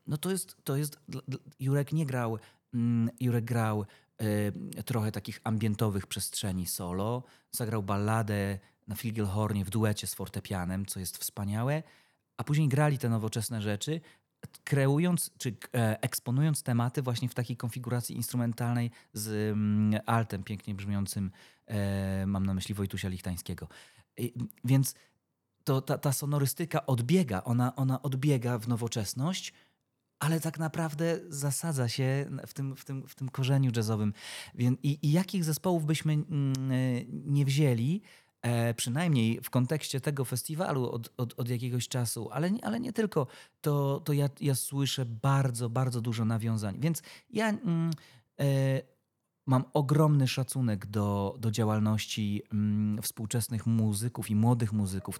no 0.07 0.17
to 0.17 0.31
jest, 0.31 0.57
to 0.63 0.75
jest, 0.75 0.99
Jurek 1.59 1.93
nie 1.93 2.05
grał 2.05 2.39
Jurek 3.19 3.45
grał 3.45 3.85
y, 4.77 4.83
trochę 4.83 5.11
takich 5.11 5.41
ambientowych 5.43 6.07
przestrzeni 6.07 6.65
solo, 6.65 7.23
zagrał 7.51 7.83
balladę 7.83 8.59
na 8.87 8.95
fligelhornie 8.95 9.65
w 9.65 9.69
duecie 9.69 10.07
z 10.07 10.13
fortepianem, 10.13 10.85
co 10.85 10.99
jest 10.99 11.17
wspaniałe, 11.17 11.83
a 12.37 12.43
później 12.43 12.67
grali 12.67 12.97
te 12.97 13.09
nowoczesne 13.09 13.61
rzeczy, 13.61 14.01
kreując 14.63 15.31
czy 15.37 15.55
e, 15.75 16.01
eksponując 16.01 16.63
tematy 16.63 17.01
właśnie 17.01 17.29
w 17.29 17.33
takiej 17.33 17.57
konfiguracji 17.57 18.15
instrumentalnej 18.15 18.91
z 19.13 19.53
mm, 19.53 20.01
altem 20.05 20.43
pięknie 20.43 20.75
brzmiącym, 20.75 21.31
e, 21.65 22.25
mam 22.25 22.45
na 22.45 22.53
myśli 22.53 22.75
Wojtusia 22.75 23.09
Lichtańskiego. 23.09 23.67
Więc 24.63 24.95
to, 25.63 25.81
ta, 25.81 25.97
ta 25.97 26.13
sonorystyka 26.13 26.85
odbiega, 26.85 27.43
ona, 27.43 27.75
ona 27.75 28.01
odbiega 28.01 28.57
w 28.57 28.67
nowoczesność, 28.67 29.53
ale 30.19 30.39
tak 30.39 30.59
naprawdę 30.59 31.19
zasadza 31.29 31.89
się 31.89 32.29
w 32.47 32.53
tym, 32.53 32.75
w 32.75 32.85
tym, 32.85 33.07
w 33.07 33.15
tym 33.15 33.29
korzeniu 33.29 33.71
jazzowym. 33.75 34.13
I, 34.57 34.99
i 35.01 35.11
jakich 35.11 35.43
zespołów 35.43 35.85
byśmy 35.85 36.13
mm, 36.13 36.53
e, 36.71 36.75
nie 37.07 37.45
wzięli, 37.45 38.01
e, 38.41 38.73
przynajmniej 38.73 39.41
w 39.41 39.49
kontekście 39.49 40.01
tego 40.01 40.25
festiwalu 40.25 40.89
od, 40.89 41.13
od, 41.17 41.39
od 41.39 41.49
jakiegoś 41.49 41.87
czasu, 41.87 42.29
ale, 42.31 42.51
ale 42.61 42.79
nie 42.79 42.93
tylko, 42.93 43.27
to, 43.61 44.01
to 44.05 44.13
ja, 44.13 44.29
ja 44.41 44.55
słyszę 44.55 45.05
bardzo, 45.05 45.69
bardzo 45.69 46.01
dużo 46.01 46.25
nawiązań. 46.25 46.79
Więc 46.79 47.01
ja 47.29 47.49
mm, 47.49 47.91
e, 48.39 48.81
mam 49.45 49.63
ogromny 49.73 50.27
szacunek 50.27 50.85
do, 50.85 51.35
do 51.39 51.51
działalności 51.51 52.43
mm, 52.53 53.01
współczesnych 53.01 53.65
muzyków 53.65 54.29
i 54.29 54.35
młodych 54.35 54.73
muzyków. 54.73 55.19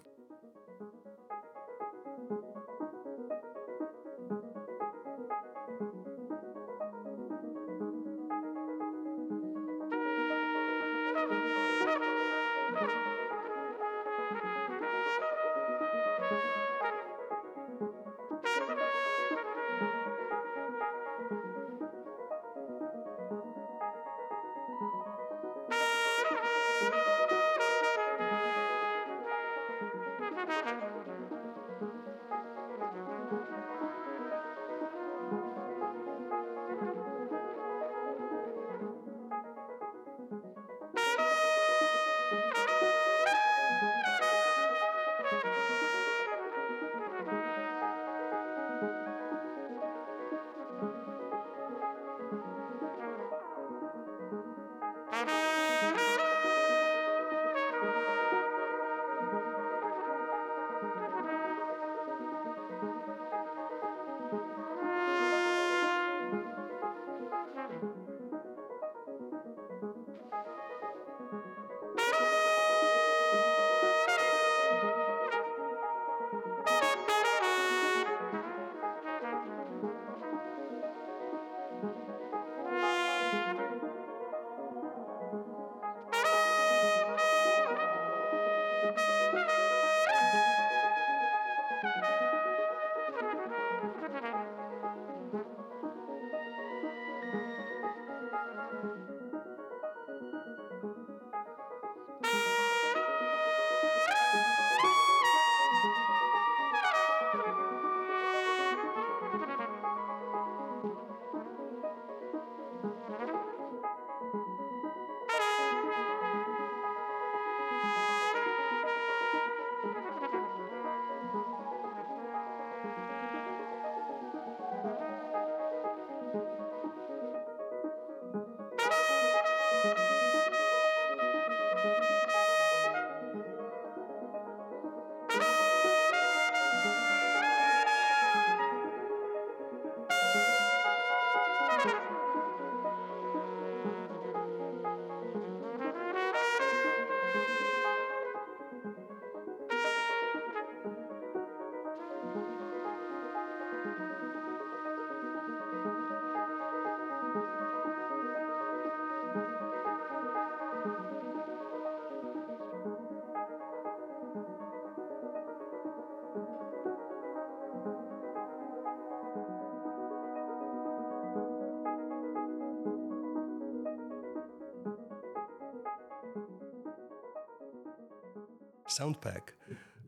Soundpack 178.98 179.56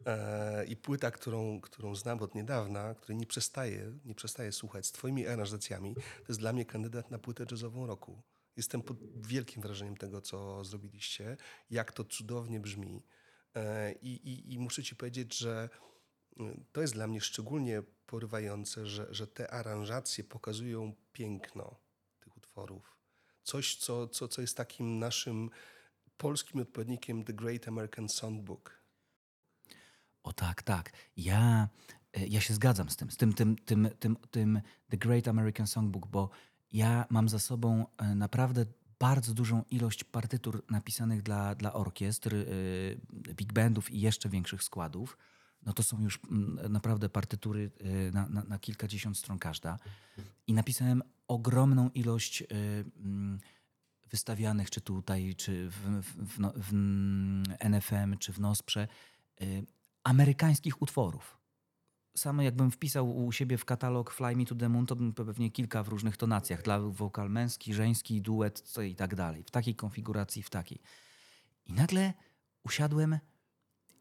e, 0.07 0.65
i 0.65 0.77
płyta, 0.77 1.11
którą, 1.11 1.61
którą 1.61 1.95
znam 1.95 2.23
od 2.23 2.35
niedawna, 2.35 2.95
której 2.95 3.17
nie 3.17 3.27
przestaję, 3.27 3.99
nie 4.05 4.15
przestaję 4.15 4.53
słuchać 4.53 4.87
z 4.87 4.93
twoimi 4.93 5.27
aranżacjami, 5.27 5.95
to 5.95 6.25
jest 6.29 6.41
dla 6.41 6.53
mnie 6.53 6.65
kandydat 6.65 7.11
na 7.11 7.19
płytę 7.19 7.47
jazzową 7.51 7.87
roku. 7.87 8.23
Jestem 8.57 8.83
pod 8.83 9.27
wielkim 9.27 9.63
wrażeniem 9.63 9.97
tego, 9.97 10.21
co 10.21 10.65
zrobiliście, 10.65 11.37
jak 11.71 11.93
to 11.93 12.05
cudownie 12.05 12.61
brzmi. 12.61 13.03
E, 13.55 13.93
I, 13.93 14.29
i, 14.31 14.55
i 14.55 14.59
muszę 14.59 14.83
ci 14.83 14.97
powiedzieć, 14.97 15.39
że 15.39 15.69
y, 16.41 16.65
to 16.73 16.81
jest 16.81 16.95
dla 16.95 17.07
mnie 17.07 17.21
szczególnie 17.21 17.83
porywające, 18.07 18.87
że, 18.87 19.07
że 19.11 19.27
te 19.27 19.51
aranżacje 19.51 20.25
pokazują 20.25 20.95
piękno 21.13 21.77
tych 22.21 22.37
utworów. 22.37 22.97
Coś, 23.43 23.77
co, 23.77 24.09
co, 24.09 24.29
co 24.29 24.41
jest 24.41 24.57
takim 24.57 24.99
naszym 24.99 25.51
polskim 26.17 26.61
odpowiednikiem 26.61 27.25
The 27.25 27.33
Great 27.33 27.69
American 27.69 28.09
Songbook. 28.09 28.80
O 30.23 30.33
tak, 30.33 30.63
tak. 30.63 30.93
Ja, 31.17 31.69
e, 32.13 32.27
ja 32.27 32.41
się 32.41 32.55
zgadzam 32.55 32.91
z 32.91 32.97
tym, 32.97 33.11
z 33.11 33.17
tym, 33.17 33.33
tym, 33.33 33.57
tym, 33.57 33.89
tym, 33.99 34.17
tym 34.31 34.61
The 34.91 34.97
Great 34.97 35.29
American 35.29 35.67
Songbook, 35.67 36.07
bo 36.07 36.31
ja 36.73 37.05
mam 37.11 37.29
za 37.29 37.39
sobą 37.39 37.87
e, 37.99 38.15
naprawdę 38.15 38.67
bardzo 38.99 39.35
dużą 39.35 39.65
ilość 39.71 40.05
partytur 40.05 40.65
napisanych 40.71 41.23
dla, 41.23 41.55
dla 41.55 41.73
orkiestr, 41.73 42.35
yy, 42.35 43.35
big 43.35 43.53
bandów 43.53 43.91
i 43.91 44.01
jeszcze 44.01 44.29
większych 44.29 44.63
składów. 44.63 45.19
No 45.63 45.73
to 45.73 45.83
są 45.83 46.03
już 46.03 46.21
mm, 46.31 46.73
naprawdę 46.73 47.09
partytury 47.09 47.71
na, 48.13 48.29
na, 48.29 48.45
na, 48.45 48.59
kilkadziesiąt 48.59 49.19
stron 49.19 49.39
każda. 49.39 49.79
I 50.47 50.55
napisałem 50.55 51.03
ogromną 51.29 51.91
ilość 51.91 52.45
wystawianych, 54.11 54.71
czy 54.71 54.81
tutaj, 54.81 55.35
czy 55.35 55.71
w, 55.71 56.03
w, 56.03 56.35
w, 56.35 56.39
no, 56.39 56.53
w 56.57 56.73
NFM, 57.61 58.19
czy 58.19 58.33
w 58.33 58.41
NOSPRze, 58.41 58.89
amerykańskich 60.05 60.83
utworów 60.83 61.41
samo 62.17 62.43
jakbym 62.43 62.71
wpisał 62.71 63.25
u 63.27 63.33
siebie 63.33 63.59
w 63.59 63.65
katalog 63.65 64.11
Fly 64.11 64.37
Me 64.37 64.45
to 64.45 64.55
the 64.55 64.69
Moon, 64.69 64.87
to 64.87 64.97
bym 64.97 65.13
pewnie 65.13 65.51
kilka 65.51 65.83
w 65.83 65.89
różnych 65.89 66.17
tonacjach, 66.17 66.63
dla 66.63 66.81
wokal 66.81 67.31
męski, 67.31 67.75
żeński, 67.75 68.23
duet 68.23 68.75
i 68.89 68.95
tak 68.95 69.15
dalej. 69.15 69.45
W 69.45 69.51
takiej 69.51 69.75
konfiguracji, 69.75 70.43
w 70.43 70.51
takiej. 70.51 70.81
I 71.67 71.73
nagle 71.73 72.13
usiadłem 72.65 73.19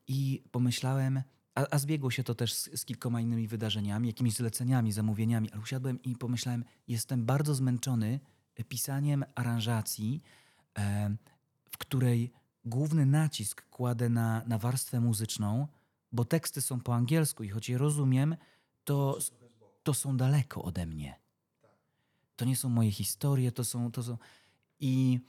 i 0.07 0.43
pomyślałem, 0.51 1.23
a, 1.55 1.65
a 1.71 1.77
zbiegło 1.77 2.11
się 2.11 2.23
to 2.23 2.35
też 2.35 2.53
z, 2.53 2.79
z, 2.79 2.85
kilkoma 2.85 3.21
innymi 3.21 3.47
wydarzeniami, 3.47 4.07
jakimiś 4.07 4.33
zleceniami, 4.33 4.91
zamówieniami, 4.91 5.51
ale 5.51 5.61
usiadłem 5.61 6.01
i 6.01 6.15
pomyślałem, 6.15 6.65
jestem 6.87 7.25
bardzo 7.25 7.55
zmęczony 7.55 8.19
pisaniem 8.67 9.25
aranżacji, 9.35 10.21
e, 10.77 11.15
w 11.71 11.77
której 11.77 12.31
główny 12.65 13.05
nacisk 13.05 13.69
kładę 13.69 14.09
na, 14.09 14.43
na 14.47 14.57
warstwę 14.57 14.99
muzyczną, 14.99 15.67
bo 16.11 16.25
teksty 16.25 16.61
są 16.61 16.79
po 16.79 16.95
angielsku 16.95 17.43
i 17.43 17.49
choć 17.49 17.69
je 17.69 17.77
rozumiem, 17.77 18.35
to, 18.83 19.17
to 19.83 19.93
są 19.93 20.17
daleko 20.17 20.63
ode 20.63 20.85
mnie. 20.85 21.19
To 22.35 22.45
nie 22.45 22.55
są 22.55 22.69
moje 22.69 22.91
historie, 22.91 23.51
to 23.51 23.63
są. 23.63 23.91
To 23.91 24.03
są... 24.03 24.17
I, 24.79 25.19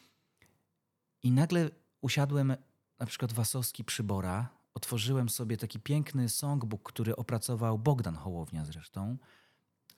I 1.22 1.32
nagle 1.32 1.70
usiadłem 2.00 2.56
na 2.98 3.06
przykład 3.06 3.32
Wasowski 3.32 3.84
Przybora, 3.84 4.48
otworzyłem 4.74 5.28
sobie 5.28 5.56
taki 5.56 5.80
piękny 5.80 6.28
songbook, 6.28 6.82
który 6.82 7.16
opracował 7.16 7.78
Bogdan 7.78 8.14
Hołownia 8.14 8.64
zresztą. 8.64 9.16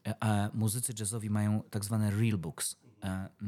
E, 0.06 0.24
a 0.24 0.50
muzycy 0.54 0.92
jazzowi 0.98 1.30
mają 1.30 1.62
tak 1.70 1.84
zwane 1.84 2.10
real 2.10 2.38
books, 2.38 2.76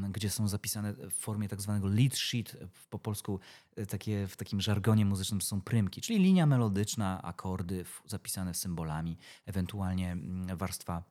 gdzie 0.09 0.29
są 0.29 0.47
zapisane 0.47 0.93
w 0.93 1.13
formie 1.13 1.49
tak 1.49 1.61
zwanego 1.61 1.87
lead 1.87 2.17
sheet, 2.17 2.57
po 2.89 2.99
polsku 2.99 3.39
e, 3.75 3.85
takie, 3.85 4.27
w 4.27 4.37
takim 4.37 4.61
żargonie 4.61 5.05
muzycznym 5.05 5.41
są 5.41 5.61
prymki, 5.61 6.01
czyli 6.01 6.19
linia 6.19 6.45
melodyczna, 6.45 7.21
akordy 7.21 7.85
zapisane 8.05 8.53
symbolami, 8.53 9.17
ewentualnie 9.45 10.17
warstwa 10.55 11.03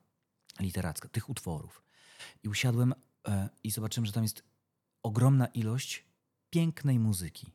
literacka 0.59 1.09
tych 1.09 1.29
utworów. 1.29 1.83
I 2.43 2.49
usiadłem 2.49 2.93
e, 3.27 3.49
i 3.63 3.71
zobaczyłem, 3.71 4.05
że 4.05 4.11
tam 4.11 4.23
jest 4.23 4.43
ogromna 5.03 5.47
ilość 5.47 6.05
pięknej 6.49 6.99
muzyki. 6.99 7.51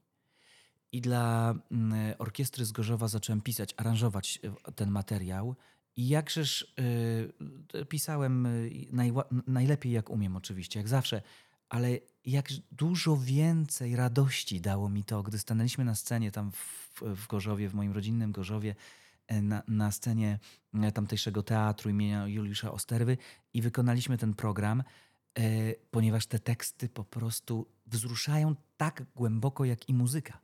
I 0.93 1.01
dla 1.01 1.55
orkiestry 2.19 2.65
z 2.65 2.73
Gorzowa 2.73 3.09
zacząłem 3.09 3.41
pisać, 3.41 3.75
aranżować 3.77 4.41
ten 4.77 4.91
materiał 4.91 5.57
i 6.01 6.09
jakżeż 6.09 6.75
y, 7.75 7.87
pisałem 7.87 8.47
y, 8.47 8.87
najlepiej 9.47 9.93
jak 9.93 10.11
umiem 10.11 10.37
oczywiście, 10.37 10.81
jak 10.81 10.89
zawsze, 10.89 11.23
ale 11.69 11.99
jak 12.25 12.49
dużo 12.73 13.17
więcej 13.17 13.97
radości 13.97 14.61
dało 14.61 14.89
mi 14.89 15.05
to, 15.05 15.23
gdy 15.23 15.39
stanęliśmy 15.39 15.85
na 15.85 15.95
scenie 15.95 16.31
tam 16.31 16.53
w, 16.53 17.01
w 17.03 17.27
Gorzowie, 17.27 17.69
w 17.69 17.75
moim 17.75 17.93
rodzinnym 17.93 18.33
Gorzowie, 18.33 18.75
e, 19.27 19.43
na, 19.43 19.63
na 19.69 19.93
scenie 19.93 20.39
e, 20.75 20.93
tamtejszego 20.93 21.43
teatru 21.43 21.91
imienia 21.91 22.27
Juliusza 22.27 22.73
Osterwy 22.73 23.17
i 23.55 23.63
wykonaliśmy 23.63 24.19
ten 24.19 24.35
program, 24.35 24.83
e, 25.35 25.43
ponieważ 25.91 26.27
te 26.27 26.39
teksty 26.39 26.89
po 26.89 27.05
prostu 27.05 27.67
wzruszają 27.87 28.55
tak 28.77 29.03
głęboko 29.17 29.65
jak 29.65 29.89
i 29.89 29.95
muzyka. 29.95 30.39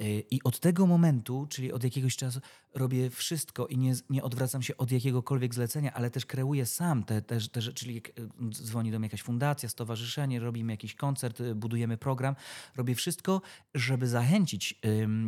Y, 0.00 0.24
I 0.30 0.42
od 0.44 0.60
tego 0.60 0.86
momentu, 0.86 1.46
czyli 1.50 1.72
od 1.72 1.84
jakiegoś 1.84 2.16
czasu, 2.16 2.40
robię 2.74 3.10
wszystko 3.10 3.66
i 3.66 3.78
nie, 3.78 3.94
nie 4.10 4.22
odwracam 4.22 4.62
się 4.62 4.76
od 4.76 4.92
jakiegokolwiek 4.92 5.54
zlecenia, 5.54 5.94
ale 5.94 6.10
też 6.10 6.26
kreuję 6.26 6.66
sam 6.66 7.04
te, 7.04 7.22
te, 7.22 7.40
te 7.40 7.60
czyli 7.60 7.96
y, 7.96 8.02
dzwoni 8.50 8.90
do 8.90 8.98
mnie 8.98 9.06
jakaś 9.06 9.22
fundacja, 9.22 9.68
stowarzyszenie, 9.68 10.40
robimy 10.40 10.72
jakiś 10.72 10.94
koncert, 10.94 11.40
y, 11.40 11.54
budujemy 11.54 11.96
program. 11.96 12.36
Robię 12.76 12.94
wszystko, 12.94 13.42
żeby 13.74 14.08
zachęcić 14.08 14.80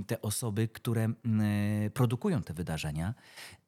te 0.07 0.23
osoby, 0.23 0.69
które 0.69 1.13
produkują 1.95 2.43
te 2.43 2.55
wydarzenia, 2.55 3.15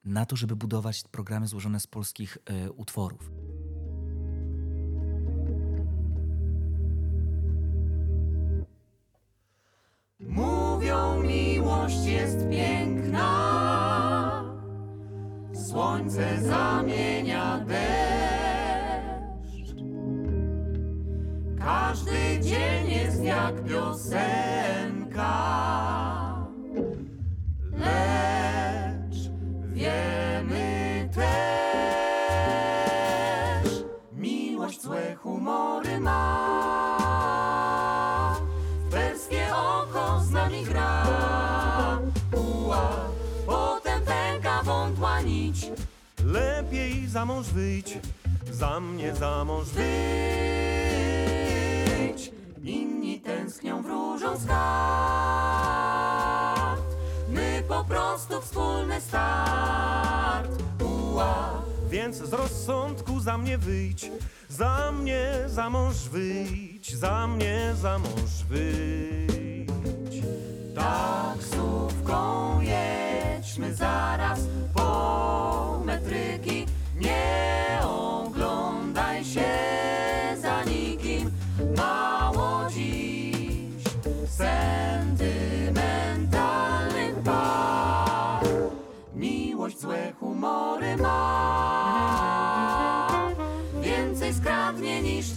na 0.05 0.25
to, 0.25 0.35
żeby 0.35 0.55
budować 0.55 1.03
programy 1.11 1.47
złożone 1.47 1.79
z 1.79 1.87
polskich 1.87 2.37
utworów. 2.75 3.31
Miłość 11.83 12.05
jest 12.05 12.49
piękna, 12.49 13.23
słońce 15.53 16.41
zamienia 16.41 17.59
deszcz. 17.67 19.03
Każdy 21.59 22.39
dzień 22.41 22.89
jest 22.89 23.23
jak 23.23 23.63
piosenka. 23.63 25.23
Za 47.13 47.25
mąż 47.25 47.47
wyjdź, 47.47 47.99
za 48.51 48.79
mnie 48.79 49.15
za 49.15 49.45
mąż 49.45 49.67
wyjdź. 49.67 49.91
Inni 52.63 53.21
tęsknią, 53.21 53.81
wróżą 53.81 54.39
skarb. 54.39 54.53
My 57.29 57.63
po 57.67 57.85
prostu 57.85 58.41
wspólny 58.41 59.01
start. 59.01 60.51
Uła. 60.83 61.61
Więc 61.89 62.17
z 62.17 62.33
rozsądku 62.33 63.19
za 63.19 63.37
mnie 63.37 63.57
wyjdź, 63.57 64.11
za 64.49 64.91
mnie 64.91 65.33
za 65.47 65.69
mąż 65.69 65.95
wyjdź, 65.95 66.95
za 66.95 67.27
mnie 67.27 67.73
za 67.81 67.99
mąż 67.99 68.43
wyjdź. 68.49 70.23
Taksówką 70.75 71.22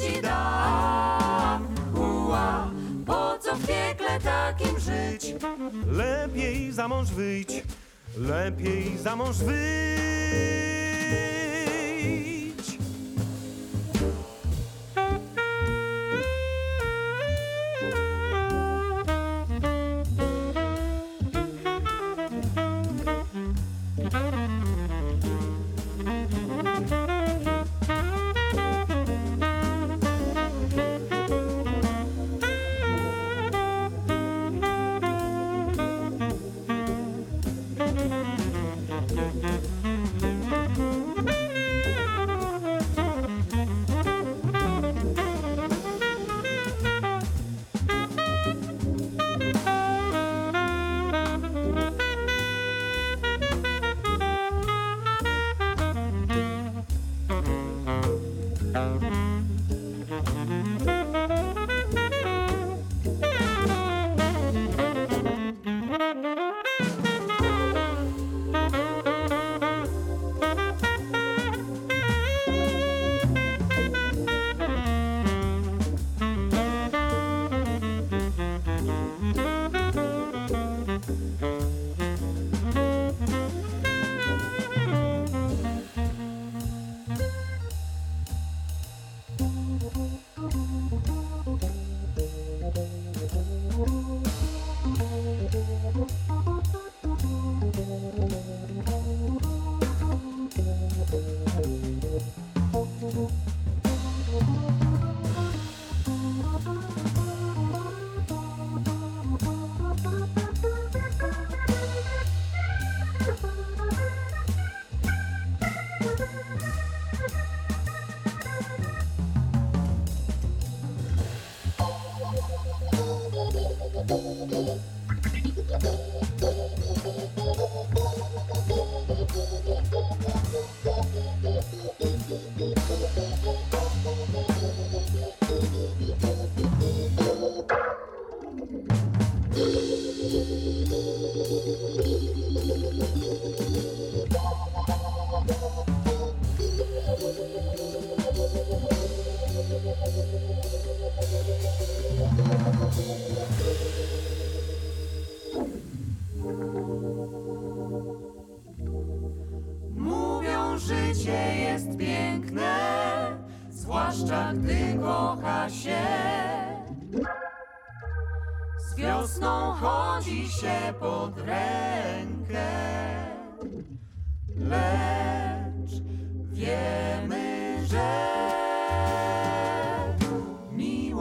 ci 0.06 0.22
da. 0.22 1.60
Uła, 1.94 2.70
po 3.06 3.38
co 3.38 3.56
w 3.56 3.66
piekle 3.66 4.20
takim 4.20 4.78
żyć? 4.78 5.34
Lepiej 5.92 6.72
za 6.72 6.88
mąż 6.88 7.10
wyjdź, 7.10 7.62
lepiej 8.16 8.98
za 8.98 9.16
mąż 9.16 9.36
wyjdź. 9.36 10.85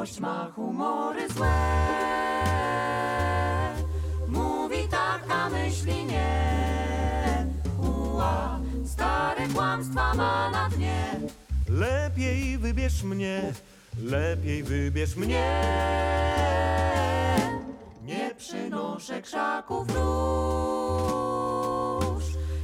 Miłość 0.05 0.19
ma 0.19 0.51
humory 0.55 1.29
złe. 1.29 1.51
Mówi 4.27 4.87
tak, 4.91 5.21
a 5.29 5.49
myśli 5.49 6.05
nie. 6.05 7.45
Uła, 7.81 8.59
stare 8.85 9.47
kłamstwa 9.47 10.13
ma 10.13 10.51
na 10.51 10.69
dnie. 10.69 11.19
Lepiej 11.69 12.57
wybierz 12.57 13.03
mnie, 13.03 13.53
lepiej 14.03 14.63
wybierz 14.63 15.15
mnie. 15.15 15.61
Nie, 18.03 18.35
przynoszę 18.37 19.21
krzaków 19.21 19.87
róż, 19.95 20.05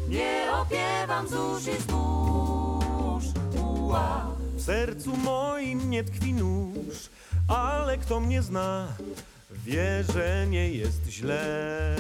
nie 0.10 0.48
opiewam 0.54 1.28
zusz 1.28 1.68
i 1.68 1.82
zbóż. 1.82 3.24
Uła, 3.64 4.28
W 4.56 4.62
sercu 4.62 5.18
moim 5.18 5.90
nie 5.90 6.04
tkwi 6.04 6.34
nóż, 6.34 7.10
ale 7.52 7.98
kto 7.98 8.20
mnie 8.20 8.42
zna, 8.42 8.88
wie, 9.52 10.04
że 10.14 10.48
nie 10.50 10.70
jest 10.70 11.08
źle. 11.08 11.96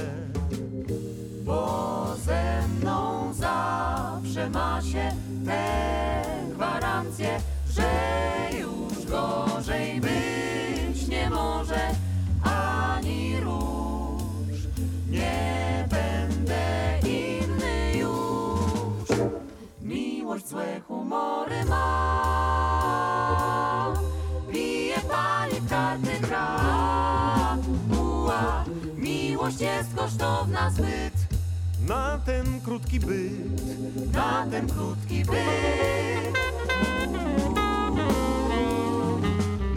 bo 1.43 2.15
ze 2.25 2.67
mną 2.67 3.33
zawsze 3.33 4.49
ma 4.49 4.81
się 4.81 5.11
tę 5.45 5.63
gwarancję, 6.55 7.39
że 7.69 7.89
już 8.59 9.05
gorzej 9.05 10.01
być 10.01 11.07
nie 11.07 11.29
może 11.29 11.79
ani 12.43 13.39
róż. 13.39 14.59
Nie 15.09 15.87
będę 15.89 16.99
inny 17.09 17.97
już. 17.97 19.19
Miłość 19.81 20.47
złe 20.47 20.79
humory 20.87 21.65
ma. 21.65 23.40
Miłość 29.51 29.61
jest 29.61 29.95
kosztowna 29.95 30.69
zbyt. 30.69 31.13
Na 31.87 32.19
ten 32.25 32.61
krótki 32.61 32.99
byt, 32.99 34.13
Na 34.13 34.47
ten 34.51 34.67
krótki 34.67 35.25
byt. 35.25 36.37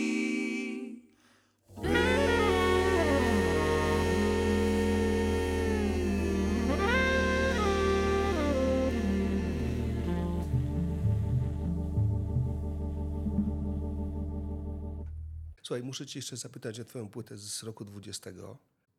Słuchaj, 15.66 15.84
muszę 15.84 16.06
cię 16.06 16.20
jeszcze 16.20 16.38
zapytać 16.38 16.80
o 16.80 16.86
twoją 16.86 17.10
płytę 17.10 17.38
z 17.38 17.64
roku 17.64 17.86
20. 17.86 18.32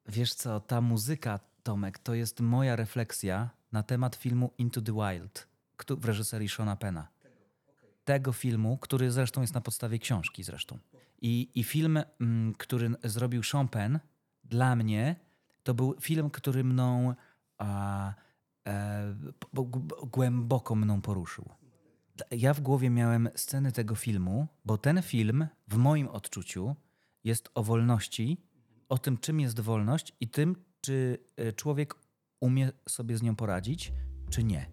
Wiesz 0.09 0.35
co, 0.35 0.61
ta 0.61 0.81
muzyka, 0.81 1.41
Tomek, 1.63 1.99
to 1.99 2.15
jest 2.15 2.41
moja 2.41 2.77
refleksja 2.77 3.51
na 3.73 3.83
temat 3.83 4.17
filmu 4.17 4.53
Into 4.59 4.81
the 4.83 4.93
Wild 4.93 5.49
w 5.91 6.05
reżyserii 6.05 6.49
Shona 6.49 6.77
Pena. 6.77 7.09
Tego 8.05 8.33
filmu, 8.33 8.79
który 8.79 9.11
zresztą 9.11 9.41
jest 9.41 9.55
na 9.55 9.61
podstawie 9.61 9.99
książki 9.99 10.43
zresztą. 10.43 10.79
I, 11.23 11.51
i 11.55 11.65
film, 11.65 12.03
mm, 12.21 12.55
który 12.55 12.91
zrobił 13.05 13.43
Sean 13.43 13.69
Penn, 13.69 13.99
dla 14.45 14.77
mnie 14.77 15.17
to 15.63 15.75
był 15.75 15.97
film, 16.01 16.31
który 16.31 16.65
mną 16.65 17.15
a, 17.59 18.15
e, 18.67 19.15
głęboko 20.07 20.75
mną 20.75 21.03
poruszył. 21.03 21.49
Ja 22.31 22.55
w 22.55 22.61
głowie 22.61 22.91
miałem 22.91 23.29
sceny 23.35 23.73
tego 23.73 23.95
filmu, 23.95 24.47
bo 24.65 24.79
ten 24.79 25.03
film 25.03 25.47
w 25.69 25.77
moim 25.77 26.09
odczuciu 26.09 26.77
jest 27.25 27.49
o 27.55 27.63
wolności, 27.63 28.39
o 28.89 28.99
tym, 28.99 29.19
czym 29.19 29.41
jest 29.41 29.61
wolność 29.61 30.13
i 30.21 30.29
tym, 30.29 30.57
czy 30.81 31.19
e, 31.37 31.53
człowiek 31.53 31.95
umie 32.41 32.73
sobie 32.89 33.17
z 33.17 33.23
nią 33.23 33.37
poradzić, 33.37 33.93
czy 34.31 34.45
nie. 34.45 34.67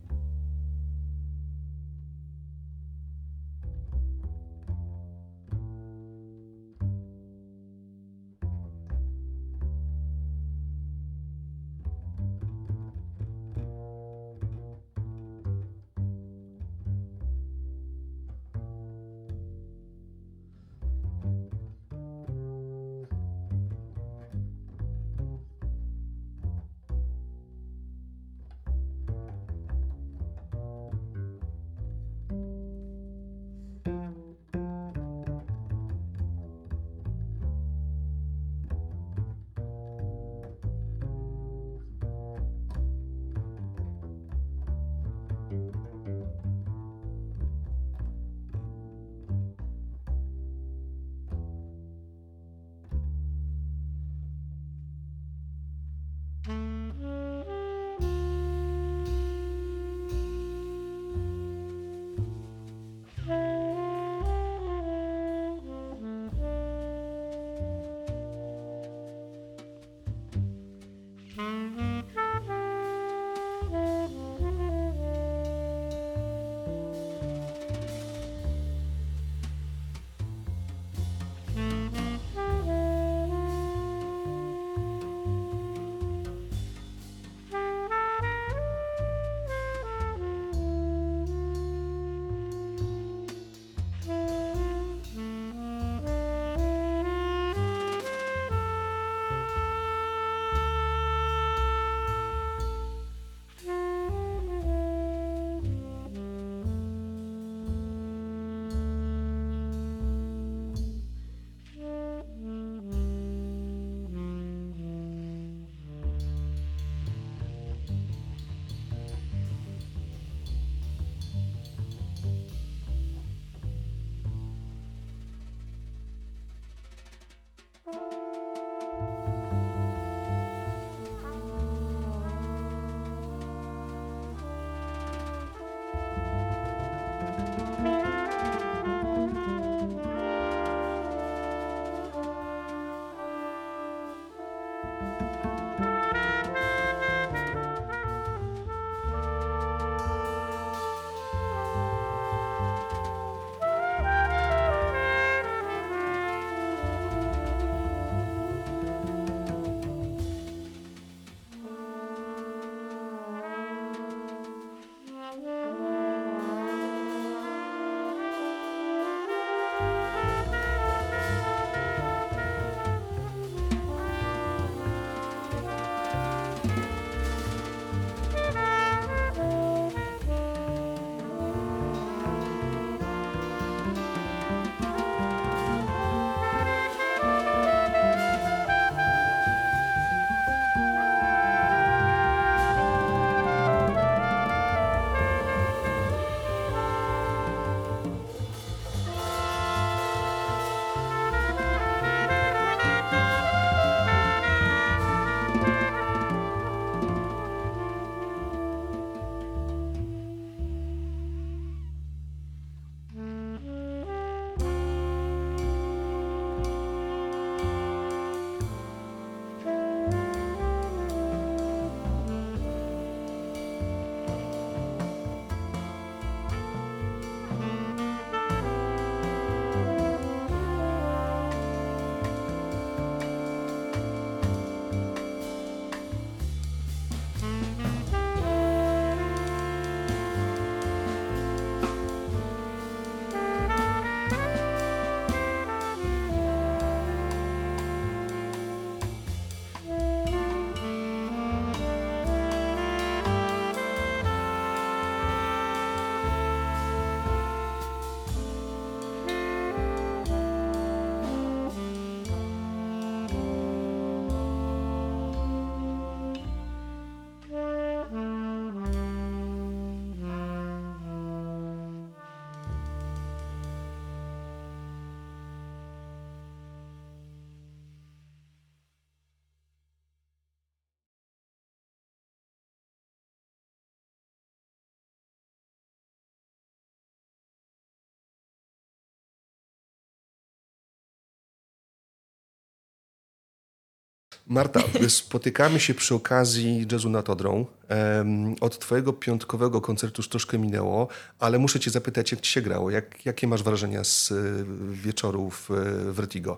Marta, 294.48 294.80
spotykamy 295.08 295.80
się 295.80 295.94
przy 295.94 296.16
okazji 296.16 296.86
jazzu 296.92 297.10
nad 297.10 297.30
Odrą. 297.30 297.66
Em, 297.88 298.56
Od 298.62 298.80
twojego 298.80 299.14
piątkowego 299.14 299.82
koncertu 299.82 300.20
już 300.20 300.30
troszkę 300.30 300.60
minęło, 300.60 301.08
ale 301.40 301.60
muszę 301.60 301.80
cię 301.80 301.92
zapytać, 301.92 302.32
jak 302.32 302.42
ci 302.42 302.52
się 302.52 302.62
grało? 302.62 302.92
Jak, 302.92 303.26
jakie 303.26 303.48
masz 303.48 303.64
wrażenia 303.64 304.04
z 304.04 304.32
y, 304.32 304.66
wieczorów 304.92 305.70
y, 306.08 306.14
Vertigo? 306.14 306.58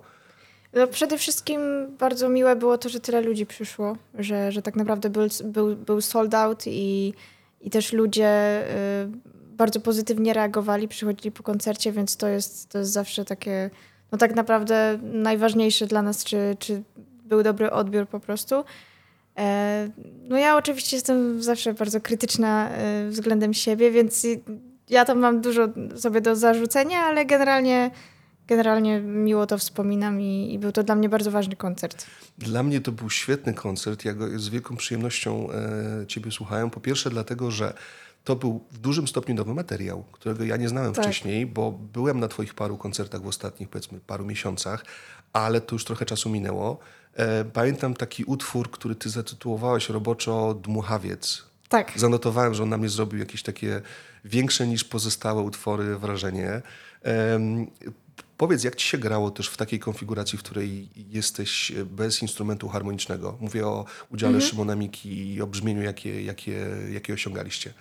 No, 0.73 0.87
przede 0.87 1.17
wszystkim 1.17 1.61
bardzo 1.99 2.29
miłe 2.29 2.55
było 2.55 2.77
to, 2.77 2.89
że 2.89 2.99
tyle 2.99 3.21
ludzi 3.21 3.45
przyszło, 3.45 3.97
że, 4.19 4.51
że 4.51 4.61
tak 4.61 4.75
naprawdę 4.75 5.09
był, 5.09 5.27
był, 5.43 5.75
był 5.75 6.01
sold 6.01 6.33
out 6.33 6.63
i, 6.67 7.13
i 7.61 7.69
też 7.69 7.93
ludzie 7.93 8.63
y, 9.03 9.35
bardzo 9.57 9.79
pozytywnie 9.79 10.33
reagowali, 10.33 10.87
przychodzili 10.87 11.31
po 11.31 11.43
koncercie, 11.43 11.91
więc 11.91 12.17
to 12.17 12.27
jest, 12.27 12.69
to 12.69 12.77
jest 12.77 12.91
zawsze 12.91 13.25
takie, 13.25 13.69
no 14.11 14.17
tak 14.17 14.35
naprawdę 14.35 14.99
najważniejsze 15.01 15.87
dla 15.87 16.01
nas, 16.01 16.23
czy, 16.23 16.55
czy 16.59 16.83
był 17.25 17.43
dobry 17.43 17.71
odbiór 17.71 18.07
po 18.07 18.19
prostu. 18.19 18.63
E, 19.37 19.89
no 20.21 20.37
ja 20.37 20.57
oczywiście 20.57 20.95
jestem 20.95 21.43
zawsze 21.43 21.73
bardzo 21.73 22.01
krytyczna 22.01 22.69
e, 22.69 23.09
względem 23.09 23.53
siebie, 23.53 23.91
więc 23.91 24.27
ja 24.89 25.05
tam 25.05 25.19
mam 25.19 25.41
dużo 25.41 25.67
sobie 25.95 26.21
do 26.21 26.35
zarzucenia, 26.35 26.99
ale 26.99 27.25
generalnie, 27.25 27.91
generalnie 28.47 28.99
miło 28.99 29.47
to 29.47 29.57
wspominam 29.57 30.21
i, 30.21 30.53
i 30.53 30.59
był 30.59 30.71
to 30.71 30.83
dla 30.83 30.95
mnie 30.95 31.09
bardzo 31.09 31.31
ważny 31.31 31.55
koncert. 31.55 32.05
Dla 32.37 32.63
mnie 32.63 32.81
to 32.81 32.91
był 32.91 33.09
świetny 33.09 33.53
koncert. 33.53 34.05
Ja 34.05 34.13
go 34.13 34.39
z 34.39 34.49
wielką 34.49 34.77
przyjemnością 34.77 35.47
e, 35.51 36.07
Ciebie 36.07 36.31
słuchałem. 36.31 36.69
Po 36.69 36.79
pierwsze, 36.79 37.09
dlatego, 37.09 37.51
że 37.51 37.73
to 38.23 38.35
był 38.35 38.63
w 38.71 38.77
dużym 38.77 39.07
stopniu 39.07 39.35
nowy 39.35 39.53
materiał, 39.53 40.03
którego 40.11 40.43
ja 40.43 40.57
nie 40.57 40.69
znałem 40.69 40.93
Tak. 40.93 41.05
wcześniej, 41.05 41.45
bo 41.45 41.71
byłem 41.71 42.19
na 42.19 42.27
Twoich 42.27 42.53
paru 42.53 42.77
koncertach 42.77 43.21
w 43.21 43.27
ostatnich, 43.27 43.69
powiedzmy, 43.69 43.99
paru 44.07 44.25
miesiącach, 44.25 44.85
ale 45.33 45.61
to 45.61 45.75
już 45.75 45.85
trochę 45.85 46.05
czasu 46.05 46.29
minęło. 46.29 46.79
E, 47.15 47.45
pamiętam 47.45 47.93
taki 47.93 48.23
utwór, 48.23 48.71
który 48.71 48.95
Ty 48.95 49.09
zatytułowałeś 49.09 49.89
roboczo 49.89 50.53
Dmuchawiec. 50.53 51.43
Tak. 51.69 51.93
Zanotowałem, 51.95 52.53
że 52.53 52.63
on 52.63 52.69
na 52.69 52.77
mnie 52.77 52.89
zrobił 52.89 53.19
jakieś 53.19 53.43
takie 53.43 53.81
większe 54.25 54.67
niż 54.67 54.83
pozostałe 54.83 55.41
utwory 55.41 55.97
wrażenie. 55.97 56.61
Powiedz, 58.37 58.63
jak 58.63 58.75
ci 58.75 58.87
się 58.87 58.97
grało 58.97 59.31
też 59.31 59.49
w 59.49 59.57
takiej 59.57 59.79
konfiguracji, 59.79 60.37
w 60.37 60.43
której 60.43 60.89
jesteś 60.95 61.71
bez 61.85 62.21
instrumentu 62.21 62.67
harmonicznego? 62.67 63.37
Mówię 63.39 63.67
o 63.67 63.85
udziale 64.11 64.41
Szymona 64.41 64.75
Miki 64.75 65.33
i 65.33 65.41
o 65.41 65.47
brzmieniu, 65.47 65.81
jakie, 65.81 66.23
jakie, 66.23 66.67
jakie 66.91 67.13
osiągaliście. 67.13 67.73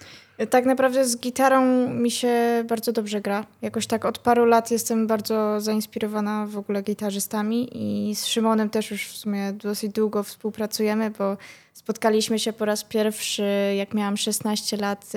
Tak 0.51 0.66
naprawdę 0.66 1.05
z 1.05 1.16
gitarą 1.16 1.89
mi 1.89 2.11
się 2.11 2.64
bardzo 2.68 2.93
dobrze 2.93 3.20
gra. 3.20 3.47
Jakoś 3.62 3.87
tak 3.87 4.05
od 4.05 4.18
paru 4.18 4.45
lat 4.45 4.70
jestem 4.70 5.07
bardzo 5.07 5.61
zainspirowana 5.61 6.47
w 6.47 6.59
ogóle 6.59 6.82
gitarzystami 6.82 7.68
i 7.72 8.14
z 8.14 8.26
Szymonem 8.26 8.70
też 8.70 8.91
już 8.91 9.07
w 9.07 9.16
sumie 9.16 9.53
dosyć 9.53 9.93
długo 9.93 10.22
współpracujemy, 10.22 11.11
bo 11.11 11.37
spotkaliśmy 11.72 12.39
się 12.39 12.53
po 12.53 12.64
raz 12.64 12.85
pierwszy, 12.85 13.74
jak 13.76 13.95
miałam 13.95 14.16
16 14.16 14.76
lat 14.76 15.05
y, 15.05 15.09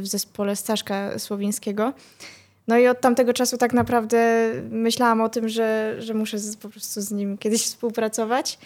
w 0.00 0.06
zespole 0.06 0.56
Staszka 0.56 1.18
Słowińskiego. 1.18 1.92
No 2.68 2.78
i 2.78 2.88
od 2.88 3.00
tamtego 3.00 3.32
czasu 3.32 3.58
tak 3.58 3.72
naprawdę 3.72 4.50
myślałam 4.70 5.20
o 5.20 5.28
tym, 5.28 5.48
że, 5.48 5.96
że 5.98 6.14
muszę 6.14 6.36
po 6.62 6.68
prostu 6.68 7.00
z 7.00 7.10
nim 7.10 7.38
kiedyś 7.38 7.62
współpracować. 7.62 8.58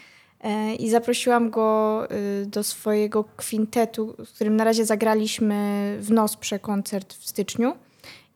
E, 0.44 0.74
I 0.74 0.90
zaprosiłam 0.90 1.50
go 1.50 2.08
y, 2.42 2.46
do 2.46 2.64
swojego 2.64 3.24
kwintetu, 3.36 4.14
z 4.24 4.30
którym 4.30 4.56
na 4.56 4.64
razie 4.64 4.84
zagraliśmy 4.84 5.96
w 6.00 6.10
Nosprze 6.10 6.58
koncert 6.58 7.14
w 7.14 7.28
styczniu. 7.28 7.72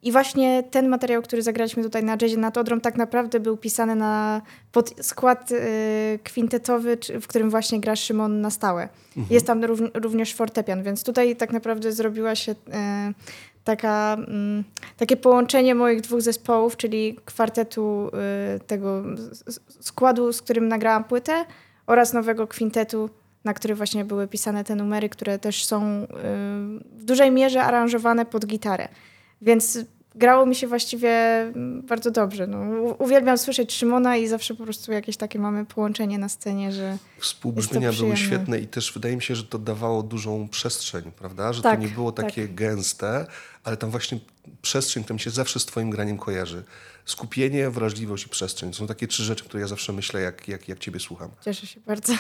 I 0.03 0.13
właśnie 0.13 0.63
ten 0.63 0.89
materiał, 0.89 1.23
który 1.23 1.43
zagraliśmy 1.43 1.83
tutaj 1.83 2.05
na 2.05 2.17
jazzie 2.23 2.37
nad 2.37 2.59
Odrą, 2.59 2.81
tak 2.81 2.97
naprawdę 2.97 3.41
był 3.41 3.57
pisany 3.57 3.97
na 3.97 4.43
pod 4.73 5.07
skład 5.07 5.53
y, 5.53 6.19
kwintetowy, 6.25 6.99
w 7.21 7.27
którym 7.27 7.51
właśnie 7.51 7.81
gra 7.81 7.97
Szymon 7.97 8.41
na 8.41 8.51
stałe. 8.51 8.89
Jest 9.31 9.47
tam 9.47 9.65
rów, 9.65 9.81
również 9.95 10.35
fortepian, 10.35 10.83
więc 10.83 11.05
tutaj 11.05 11.37
tak 11.37 11.53
naprawdę 11.53 11.93
zrobiła 11.93 12.35
się 12.35 12.53
y, 12.53 12.55
taka, 13.65 14.17
mm, 14.29 14.65
takie 14.97 15.17
połączenie 15.17 15.75
moich 15.75 16.01
dwóch 16.01 16.23
zespołów, 16.23 16.77
czyli 16.77 17.19
kwartetu 17.25 18.11
tego 18.67 19.03
składu, 19.81 20.33
z 20.33 20.43
którym 20.43 20.69
nagrałam 20.69 21.05
płytę 21.05 21.45
oraz 21.87 22.13
nowego 22.13 22.47
kwintetu, 22.47 23.11
na 23.45 23.55
który 23.55 23.75
właśnie 23.75 24.05
były 24.05 24.29
pisane 24.29 24.65
te 24.65 24.77
numery, 24.77 25.09
które 25.09 25.39
też 25.39 25.65
są 25.65 26.03
y, 26.03 26.07
w 26.93 27.05
dużej 27.05 27.31
mierze 27.31 27.63
aranżowane 27.63 28.27
pod 28.27 28.47
gitarę. 28.47 28.89
Więc 29.43 29.79
grało 30.15 30.47
mi 30.47 30.55
się 30.55 30.67
właściwie 30.67 31.11
mm, 31.41 31.83
bardzo 31.83 32.11
dobrze. 32.11 32.47
No, 32.47 32.59
uwielbiam 32.99 33.39
słyszeć 33.39 33.73
Szymona 33.73 34.17
i 34.17 34.29
zawsze 34.29 34.55
po 34.55 34.65
prostu 34.65 34.93
jakieś 34.93 35.17
takie 35.17 35.39
mamy 35.39 35.67
połączenie 35.67 36.19
na 36.19 36.29
scenie, 36.29 36.73
że 36.73 36.99
Współbrzmienia 37.19 37.93
były 37.93 38.17
świetne 38.17 38.61
i 38.61 38.67
też 38.67 38.93
wydaje 38.93 39.17
mi 39.17 39.23
się, 39.23 39.37
że 39.37 39.45
to 39.45 39.59
dawało 39.59 40.03
dużą 40.03 40.49
przestrzeń, 40.49 41.13
prawda? 41.19 41.53
Że 41.53 41.63
Tak, 41.63 41.79
to 41.79 41.87
nie 41.87 41.89
było 41.89 42.13
tak. 42.13 42.27
takie 42.27 42.49
gęste, 42.49 43.27
ale 43.65 43.77
tam 43.77 43.91
właśnie 43.91 44.19
przestrzeń, 44.63 45.05
która 45.05 45.15
mi 45.15 45.21
się 45.21 45.31
zawsze 45.31 45.61
z 45.61 45.67
twoim 45.67 45.91
graniem 45.91 46.19
kojarzy. 46.19 46.63
Skupienie, 47.05 47.71
wrażliwość 47.71 48.27
i 48.27 48.29
przestrzeń. 48.29 48.71
To 48.71 48.77
są 48.77 48.87
takie 48.87 49.07
trzy 49.07 49.25
rzeczy, 49.25 49.45
które 49.45 49.61
ja 49.61 49.67
zawsze 49.67 49.93
myślę, 49.93 50.21
jak, 50.21 50.49
jak, 50.49 50.69
jak 50.69 50.79
ciebie 50.79 51.01
słucham. 51.01 51.31
cieszę 51.45 51.67
się 51.67 51.81
bardzo. 51.81 52.15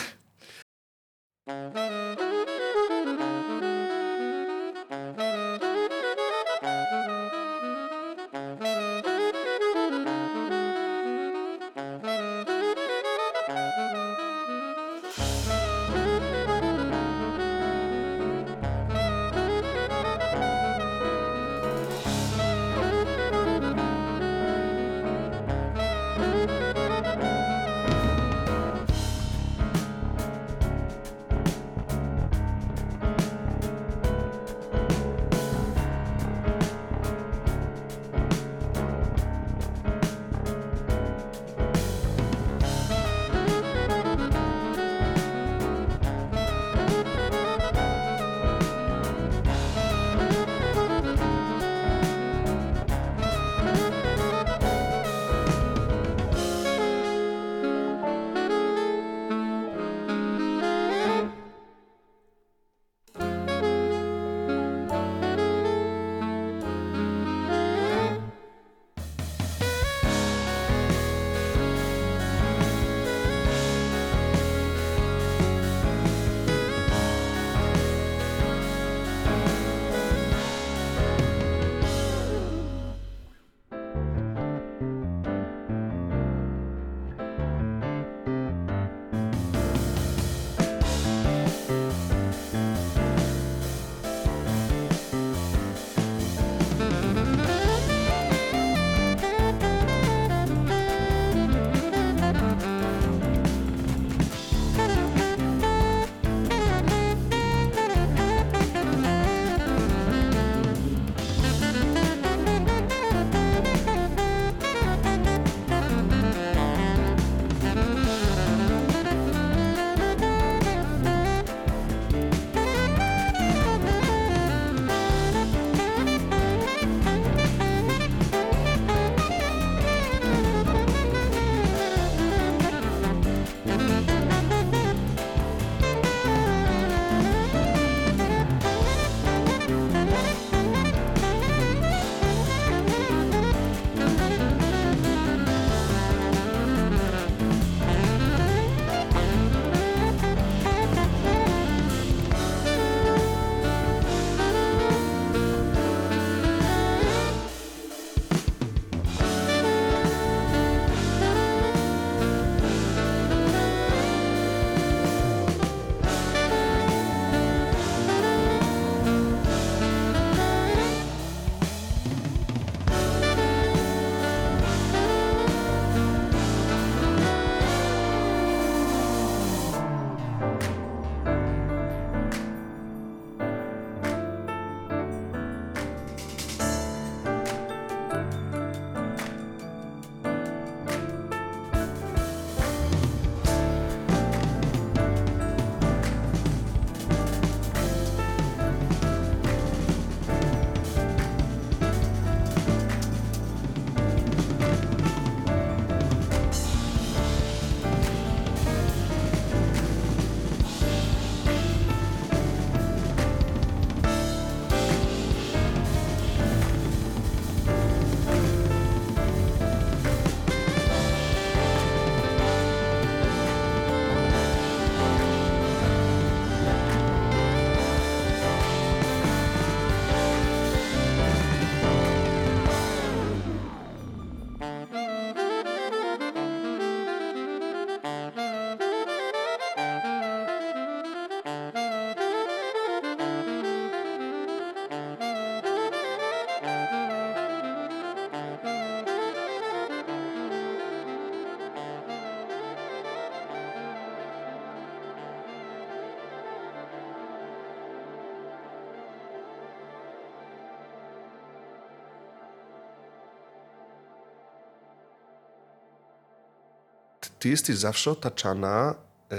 Ty 267.44 267.48
jesteś 267.50 267.76
zawsze 267.76 268.10
otaczana 268.10 268.94
e, 269.30 269.36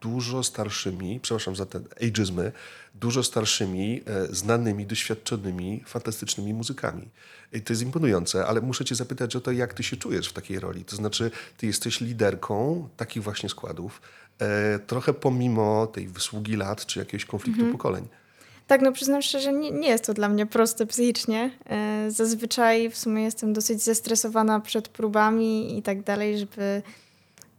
dużo 0.00 0.42
starszymi, 0.42 1.20
przepraszam 1.20 1.56
za 1.56 1.66
te 1.66 1.80
ageizmy, 2.08 2.52
dużo 2.94 3.22
starszymi, 3.22 4.02
e, 4.06 4.34
znanymi, 4.34 4.86
doświadczonymi, 4.86 5.82
fantastycznymi 5.86 6.54
muzykami. 6.54 7.08
I 7.52 7.60
to 7.60 7.72
jest 7.72 7.82
imponujące, 7.82 8.46
ale 8.46 8.60
muszę 8.60 8.84
cię 8.84 8.94
zapytać 8.94 9.36
o 9.36 9.40
to, 9.40 9.52
jak 9.52 9.74
ty 9.74 9.82
się 9.82 9.96
czujesz 9.96 10.28
w 10.28 10.32
takiej 10.32 10.60
roli. 10.60 10.84
To 10.84 10.96
znaczy, 10.96 11.30
ty 11.56 11.66
jesteś 11.66 12.00
liderką 12.00 12.88
takich 12.96 13.22
właśnie 13.22 13.48
składów, 13.48 14.00
e, 14.38 14.78
trochę 14.78 15.14
pomimo 15.14 15.86
tej 15.86 16.08
wysługi 16.08 16.56
lat 16.56 16.86
czy 16.86 16.98
jakiegoś 16.98 17.24
konfliktu 17.24 17.72
pokoleń. 17.72 18.08
Tak, 18.66 18.82
no 18.82 18.92
przyznam 18.92 19.22
szczerze, 19.22 19.52
nie, 19.52 19.70
nie 19.70 19.88
jest 19.88 20.06
to 20.06 20.14
dla 20.14 20.28
mnie 20.28 20.46
proste 20.46 20.86
psychicznie. 20.86 21.50
Zazwyczaj 22.08 22.90
w 22.90 22.98
sumie 22.98 23.22
jestem 23.22 23.52
dosyć 23.52 23.82
zestresowana 23.82 24.60
przed 24.60 24.88
próbami 24.88 25.78
i 25.78 25.82
tak 25.82 26.02
dalej, 26.02 26.38
żeby 26.38 26.82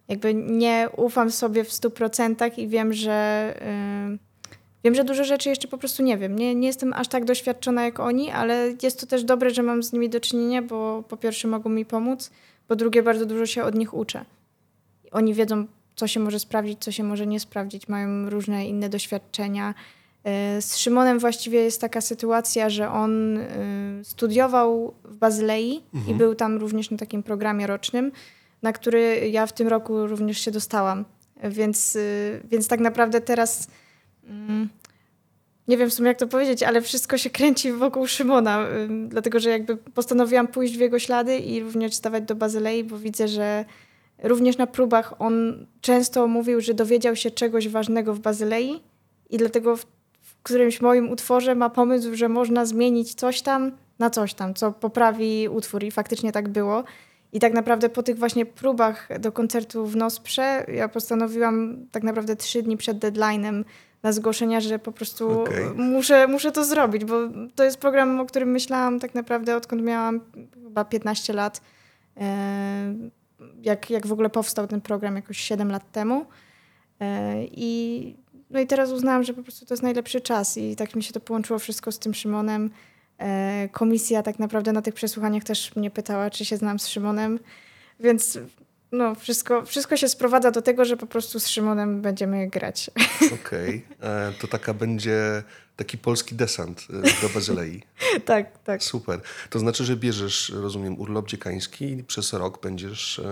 jakby 0.08 0.34
nie 0.34 0.90
ufam 0.98 1.32
sobie 1.32 1.64
w 1.64 1.74
stu 1.74 1.92
procentach 1.92 2.60
i 2.60 2.68
wiem, 2.68 2.94
że 2.94 3.12
e, 3.62 4.18
wiem, 4.84 4.96
że 4.96 5.04
dużo 5.04 5.24
rzeczy 5.24 5.50
jeszcze 5.50 5.68
po 5.68 5.78
prostu 5.78 6.04
nie 6.04 6.18
wiem. 6.18 6.36
Nie, 6.36 6.56
nie 6.56 6.68
jestem 6.68 6.94
aż 6.94 7.08
tak 7.08 7.26
doświadczona 7.26 7.86
jak 7.86 8.00
oni, 8.00 8.32
ale 8.32 8.74
jest 8.84 9.00
to 9.00 9.08
też 9.08 9.24
dobre, 9.24 9.50
że 9.50 9.64
mam 9.64 9.84
z 9.84 9.94
nimi 9.94 10.10
do 10.10 10.20
czynienia, 10.20 10.62
bo 10.62 11.04
po 11.08 11.18
pierwsze 11.18 11.48
mogą 11.48 11.70
mi 11.70 11.86
pomóc, 11.86 12.32
po 12.68 12.76
drugie 12.76 13.04
bardzo 13.04 13.26
dużo 13.26 13.46
się 13.46 13.64
od 13.64 13.76
nich 13.76 13.94
uczę. 13.94 14.26
Oni 15.12 15.34
wiedzą, 15.34 15.66
co 15.96 16.08
się 16.08 16.20
może 16.20 16.40
sprawdzić, 16.40 16.80
co 16.80 16.92
się 16.92 17.04
może 17.04 17.28
nie 17.28 17.40
sprawdzić, 17.40 17.88
mają 17.88 18.30
różne 18.30 18.68
inne 18.68 18.90
doświadczenia. 18.90 19.74
E, 20.24 20.62
Z 20.62 20.78
Szymonem 20.78 21.20
właściwie 21.20 21.60
jest 21.60 21.82
taka 21.82 22.02
sytuacja, 22.02 22.70
że 22.70 22.92
on 22.92 23.38
e, 23.38 23.48
studiował 24.04 24.94
w 25.04 25.16
Bazylei 25.18 25.82
i 26.08 26.14
był 26.14 26.36
tam 26.36 26.58
również 26.58 26.92
na 26.92 26.98
takim 26.98 27.24
programie 27.24 27.68
rocznym, 27.68 28.12
na 28.64 28.74
który 28.74 29.30
ja 29.30 29.46
w 29.46 29.54
tym 29.54 29.68
roku 29.68 30.08
również 30.08 30.40
się 30.40 30.52
dostałam. 30.52 31.06
Więc, 31.44 31.96
e, 31.96 32.00
więc 32.44 32.68
tak 32.68 32.80
naprawdę 32.80 33.22
teraz 33.22 33.68
mm, 34.28 34.70
nie 35.68 35.78
wiem 35.78 35.90
w 35.90 35.94
sumie 35.94 36.08
jak 36.08 36.18
to 36.18 36.28
powiedzieć, 36.28 36.64
ale 36.64 36.82
wszystko 36.82 37.18
się 37.18 37.30
kręci 37.30 37.72
wokół 37.72 38.08
Szymona, 38.08 38.68
ym, 38.70 39.10
dlatego 39.10 39.40
że 39.40 39.50
jakby 39.50 39.78
postanowiłam 39.78 40.48
pójść 40.48 40.78
w 40.78 40.80
jego 40.80 41.00
ślady 41.00 41.38
i 41.38 41.64
również 41.64 41.94
stawać 41.94 42.24
do 42.24 42.36
Bazylei, 42.36 42.84
bo 42.84 42.98
widzę, 42.98 43.28
że 43.28 43.66
również 44.24 44.58
na 44.58 44.68
próbach 44.68 45.22
on 45.22 45.66
często 45.82 46.28
mówił, 46.28 46.62
że 46.62 46.74
dowiedział 46.74 47.16
się 47.16 47.32
czegoś 47.32 47.68
ważnego 47.68 48.14
w 48.14 48.20
Bazylei 48.20 48.82
i 49.30 49.38
dlatego 49.38 49.78
w, 49.78 49.86
w 50.22 50.44
którymś 50.44 50.82
moim 50.82 51.10
utworze 51.10 51.56
ma 51.56 51.70
pomysł, 51.70 52.16
że 52.16 52.30
można 52.30 52.66
zmienić 52.66 53.14
coś 53.14 53.42
tam 53.42 53.72
na 54.00 54.10
coś 54.10 54.34
tam, 54.34 54.54
co 54.54 54.72
poprawi 54.72 55.50
utwór 55.50 55.84
i 55.84 55.92
faktycznie 55.92 56.32
tak 56.32 56.50
było. 56.50 56.84
I 57.34 57.40
tak 57.40 57.54
naprawdę 57.54 57.90
po 57.90 58.04
tych 58.04 58.18
właśnie 58.18 58.46
próbach 58.46 59.20
do 59.20 59.32
koncertu 59.32 59.86
w 59.86 59.96
Nosprze 59.96 60.66
ja 60.74 60.90
postanowiłam 60.90 61.86
tak 61.92 62.04
naprawdę 62.04 62.36
trzy 62.36 62.64
dni 62.64 62.78
przed 62.78 62.98
deadline'em 62.98 63.64
na 64.04 64.12
zgłoszenia, 64.12 64.62
że 64.62 64.80
po 64.80 64.92
prostu 64.92 65.42
Okej. 65.42 65.66
muszę, 65.76 66.28
muszę 66.28 66.52
to 66.52 66.66
zrobić, 66.66 67.06
bo 67.06 67.16
to 67.56 67.64
jest 67.64 67.78
program, 67.78 68.20
o 68.20 68.26
którym 68.26 68.52
myślałam 68.52 69.00
tak 69.00 69.16
naprawdę 69.16 69.56
odkąd 69.56 69.82
miałam 69.84 70.20
chyba 70.64 70.86
15 70.86 71.34
lat. 71.34 71.62
E, 72.18 72.94
Jak, 73.62 73.90
jak 73.90 74.08
w 74.08 74.12
ogóle 74.12 74.30
powstał 74.30 74.68
ten 74.68 74.82
program 74.82 75.16
jakoś 75.16 75.38
7 75.38 75.72
lat 75.72 75.92
temu. 75.92 76.26
E, 77.00 77.36
I, 77.46 78.16
no 78.50 78.60
i 78.60 78.68
teraz 78.68 78.92
uznałam, 78.92 79.24
że 79.24 79.34
po 79.34 79.44
prostu 79.44 79.66
to 79.66 79.74
jest 79.74 79.84
najlepszy 79.84 80.22
czas 80.22 80.58
i 80.58 80.76
tak 80.76 80.96
mi 80.96 81.04
się 81.04 81.14
to 81.14 81.20
połączyło 81.20 81.60
wszystko 81.60 81.92
z 81.92 82.00
tym 82.00 82.14
Szymonem. 82.14 82.70
E, 83.20 83.70
Komisja 83.72 84.24
tak 84.24 84.40
naprawdę 84.40 84.74
na 84.74 84.82
tych 84.82 84.94
przesłuchaniach 84.94 85.44
też 85.44 85.76
mnie 85.76 85.92
pytała, 85.92 86.30
czy 86.30 86.46
się 86.46 86.58
znam 86.58 86.80
z 86.80 86.88
Szymonem, 86.88 87.40
więc 88.00 88.40
no, 88.94 89.16
wszystko, 89.16 89.66
wszystko 89.66 89.98
się 89.98 90.10
sprowadza 90.10 90.52
do 90.52 90.62
tego, 90.62 90.86
że 90.86 90.98
po 90.98 91.06
prostu 91.06 91.40
z 91.40 91.48
Szymonem 91.48 92.02
będziemy 92.02 92.48
grać. 92.48 92.92
Okej, 93.46 93.86
E, 94.02 94.34
to 94.42 94.48
taka 94.48 94.74
będzie 94.74 95.44
taki 95.76 95.98
polski 95.98 96.36
desant 96.36 96.88
e, 96.90 97.22
do 97.28 97.34
Bazylei. 97.34 97.84
tak, 98.26 98.60
tak. 98.64 98.84
Super. 98.84 99.22
To 99.50 99.60
znaczy, 99.60 99.84
że 99.84 99.96
bierzesz, 99.98 100.50
rozumiem, 100.56 101.00
urlop 101.00 101.28
dziekański 101.28 101.86
i 101.86 102.04
przez 102.04 102.34
rok 102.34 102.62
będziesz 102.62 103.20
e, 103.20 103.24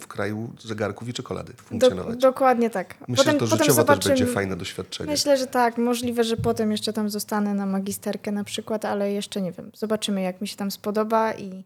w 0.00 0.06
kraju 0.06 0.50
zegarków 0.60 1.08
i 1.08 1.12
czekolady 1.12 1.52
Do, 1.52 1.62
funkcjonować. 1.62 2.18
dokładnie 2.18 2.70
tak. 2.70 2.94
Myślę, 3.08 3.32
że 3.32 3.38
to 3.38 3.46
życiowo 3.46 3.84
też 3.84 4.08
będzie 4.08 4.26
fajne 4.26 4.56
doświadczenie. 4.56 5.10
Myślę, 5.10 5.36
że 5.36 5.46
tak. 5.46 5.78
Możliwe, 5.78 6.24
że 6.24 6.36
potem 6.36 6.72
jeszcze 6.72 6.92
tam 6.92 7.10
zostanę 7.10 7.54
na 7.54 7.66
magisterkę 7.66 8.32
na 8.32 8.44
przykład, 8.44 8.84
ale 8.84 9.12
jeszcze 9.12 9.42
nie 9.42 9.52
wiem. 9.52 9.70
Zobaczymy, 9.74 10.22
jak 10.22 10.40
mi 10.40 10.48
się 10.48 10.56
tam 10.56 10.70
spodoba 10.70 11.34
i 11.34 11.64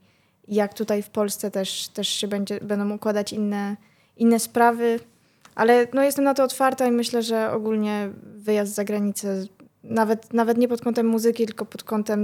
jak 0.49 0.74
tutaj 0.74 1.03
w 1.03 1.11
Polsce 1.11 1.51
też, 1.51 1.88
też 1.88 2.09
się 2.09 2.28
będzie, 2.28 2.61
będą 2.61 2.95
układać 2.95 3.32
inne, 3.32 3.76
inne 4.16 4.38
sprawy. 4.38 5.01
Ale 5.55 5.86
no, 5.95 6.03
jestem 6.03 6.24
na 6.24 6.34
to 6.34 6.45
otwarta 6.45 6.86
i 6.86 6.90
myślę, 6.90 7.22
że 7.22 7.53
ogólnie 7.53 8.11
wyjazd 8.36 8.74
za 8.74 8.84
granicę, 8.84 9.47
nawet, 9.84 10.32
nawet 10.32 10.59
nie 10.59 10.68
pod 10.68 10.80
kątem 10.80 11.07
muzyki, 11.07 11.47
tylko 11.47 11.66
pod 11.66 11.84
kątem 11.84 12.20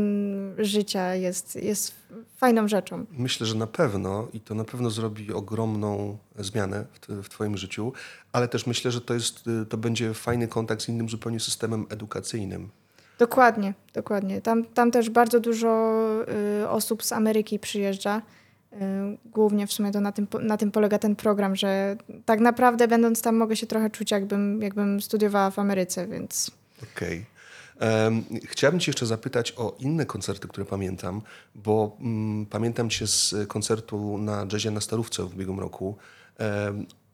życia 0.59 1.15
jest, 1.15 1.57
jest 1.57 1.95
fajną 2.37 2.69
rzeczą. 2.69 3.07
Myślę, 3.11 3.47
że 3.47 3.55
na 3.55 3.67
pewno 3.67 4.29
i 4.33 4.41
to 4.41 4.55
na 4.55 4.65
pewno 4.65 4.91
zrobi 4.91 5.33
ogromną 5.33 6.19
zmianę 6.39 6.85
w, 6.93 7.23
w 7.23 7.29
Twoim 7.29 7.57
życiu, 7.57 7.93
ale 8.33 8.49
też 8.49 8.67
myślę, 8.67 8.91
że 8.91 9.01
to, 9.01 9.15
jest, 9.15 9.47
y, 9.47 9.67
to 9.67 9.77
będzie 9.77 10.15
fajny 10.15 10.49
kontakt 10.49 10.83
z 10.83 10.89
innym 10.89 11.09
zupełnie 11.09 11.41
systemem 11.41 11.87
edukacyjnym. 11.91 12.69
Dokładnie, 13.21 13.75
dokładnie. 13.95 14.41
Tam, 14.41 14.65
tam 14.65 14.91
też 14.91 15.11
bardzo 15.11 15.41
dużo 15.41 15.95
y, 16.63 16.69
osób 16.69 17.05
z 17.05 17.13
Ameryki 17.13 17.59
przyjeżdża. 17.59 18.23
Y, 18.73 18.77
głównie 19.25 19.67
w 19.67 19.73
sumie 19.73 19.93
to 19.93 20.01
na 20.01 20.13
tym, 20.13 20.27
na 20.43 20.57
tym 20.57 20.71
polega 20.71 20.99
ten 20.99 21.17
program, 21.17 21.57
że 21.57 21.97
tak 22.25 22.41
naprawdę 22.41 22.89
będąc 22.89 23.23
tam 23.23 23.37
mogę 23.37 23.57
się 23.57 23.67
trochę 23.67 23.91
czuć 23.91 24.11
jakbym, 24.11 24.63
jakbym 24.63 25.01
studiowała 25.01 25.51
w 25.51 25.59
Ameryce, 25.59 26.07
więc 26.07 26.51
Okej. 26.83 27.27
Em, 27.79 28.25
Chciałbym 28.45 28.81
Cię 28.81 28.91
jeszcze 28.91 29.07
zapytać 29.07 29.53
o 29.57 29.77
inne 29.79 30.07
koncerty, 30.07 30.49
które 30.49 30.67
pamiętam, 30.67 31.23
bo 31.55 31.97
mm, 32.01 32.47
pamiętam 32.47 32.91
Cię 32.91 33.07
z 33.07 33.35
koncertu 33.49 34.19
na 34.19 34.47
jazzie 34.53 34.71
na 34.71 34.81
Starówce 34.81 35.23
w 35.23 35.35
ubiegłym 35.35 35.61
roku, 35.61 35.97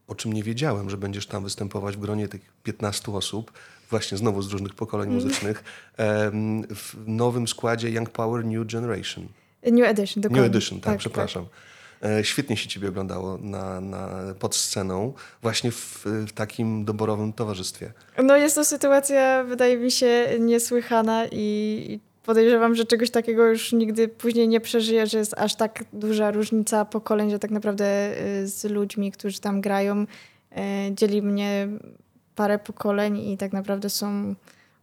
o 0.08 0.14
czym 0.14 0.32
nie 0.32 0.42
wiedziałem, 0.42 0.90
że 0.90 0.96
będziesz 0.96 1.26
tam 1.26 1.44
występować 1.44 1.96
w 1.96 2.00
gronie 2.00 2.28
tych 2.28 2.52
15 2.62 3.12
osób, 3.12 3.52
właśnie 3.90 4.18
znowu 4.18 4.42
z 4.42 4.52
różnych 4.52 4.74
pokoleń 4.74 5.10
muzycznych, 5.10 5.64
em, 5.96 6.62
w 6.62 6.94
nowym 7.06 7.48
składzie 7.48 7.90
Young 7.90 8.10
Power 8.10 8.44
New 8.44 8.66
Generation. 8.72 9.28
New 9.62 9.84
Edition, 9.84 10.20
dokładnie. 10.20 10.42
New 10.42 10.56
Edition, 10.56 10.80
tak, 10.80 10.98
przepraszam. 10.98 11.46
E, 12.02 12.24
Świetnie 12.24 12.56
się 12.56 12.68
Ciebie 12.68 12.88
oglądało 12.88 13.38
na, 13.38 13.80
na, 13.80 14.08
pod 14.38 14.54
sceną, 14.54 15.12
właśnie 15.42 15.70
w, 15.70 16.02
w 16.04 16.32
takim 16.32 16.84
doborowym 16.84 17.32
towarzystwie. 17.32 17.92
No 18.24 18.36
jest 18.36 18.54
to 18.54 18.64
sytuacja, 18.64 19.44
wydaje 19.44 19.76
mi 19.76 19.90
się, 19.90 20.26
niesłychana 20.40 21.26
i 21.32 22.00
podejrzewam, 22.22 22.74
że 22.74 22.84
czegoś 22.84 23.10
takiego 23.10 23.46
już 23.46 23.72
nigdy 23.72 24.08
później 24.08 24.48
nie 24.48 24.60
przeżyję, 24.60 25.06
że 25.06 25.18
jest 25.18 25.34
aż 25.38 25.54
tak 25.54 25.84
duża 25.92 26.30
różnica 26.30 26.84
pokoleń, 26.84 27.30
że 27.30 27.38
tak 27.38 27.50
naprawdę 27.50 28.10
y, 28.42 28.48
z 28.48 28.64
ludźmi, 28.64 29.12
którzy 29.12 29.40
tam 29.40 29.60
grają, 29.60 30.02
y, 30.02 30.56
dzieli 30.90 31.22
mnie 31.22 31.68
parę 32.36 32.58
pokoleń 32.58 33.18
i 33.18 33.36
tak 33.36 33.52
naprawdę 33.52 33.90
są 33.90 34.34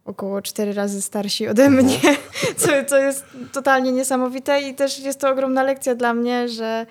około 0.04 0.42
cztery 0.42 0.72
razy 0.72 1.02
starsi 1.02 1.48
ode 1.48 1.70
mnie, 1.70 1.98
co, 2.56 2.68
co 2.86 2.98
jest 2.98 3.24
totalnie 3.52 3.92
niesamowite 3.92 4.60
i 4.62 4.74
też 4.74 4.98
jest 4.98 5.20
to 5.20 5.30
ogromna 5.30 5.62
lekcja 5.62 5.94
dla 5.94 6.14
mnie, 6.14 6.48
że 6.48 6.86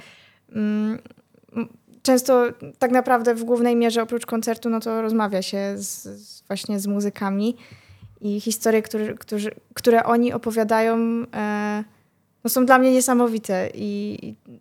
mm, 0.55 0.99
często 2.03 2.45
tak 2.79 2.91
naprawdę 2.91 3.35
w 3.35 3.43
głównej 3.43 3.75
mierze 3.75 4.01
oprócz 4.01 4.25
koncertu, 4.25 4.69
no 4.69 4.79
to 4.79 5.01
rozmawia 5.01 5.41
się 5.41 5.73
z, 5.75 6.03
z 6.03 6.43
właśnie 6.47 6.79
z 6.79 6.87
muzykami 6.87 7.57
i 8.21 8.41
historie, 8.41 8.81
które, 8.81 9.13
którzy, 9.13 9.51
które 9.73 10.03
oni 10.03 10.33
opowiadają, 10.33 10.97
e, 11.33 11.83
no 12.43 12.49
są 12.49 12.65
dla 12.65 12.79
mnie 12.79 12.91
niesamowite 12.91 13.69
i 13.73 14.17
i 14.47 14.59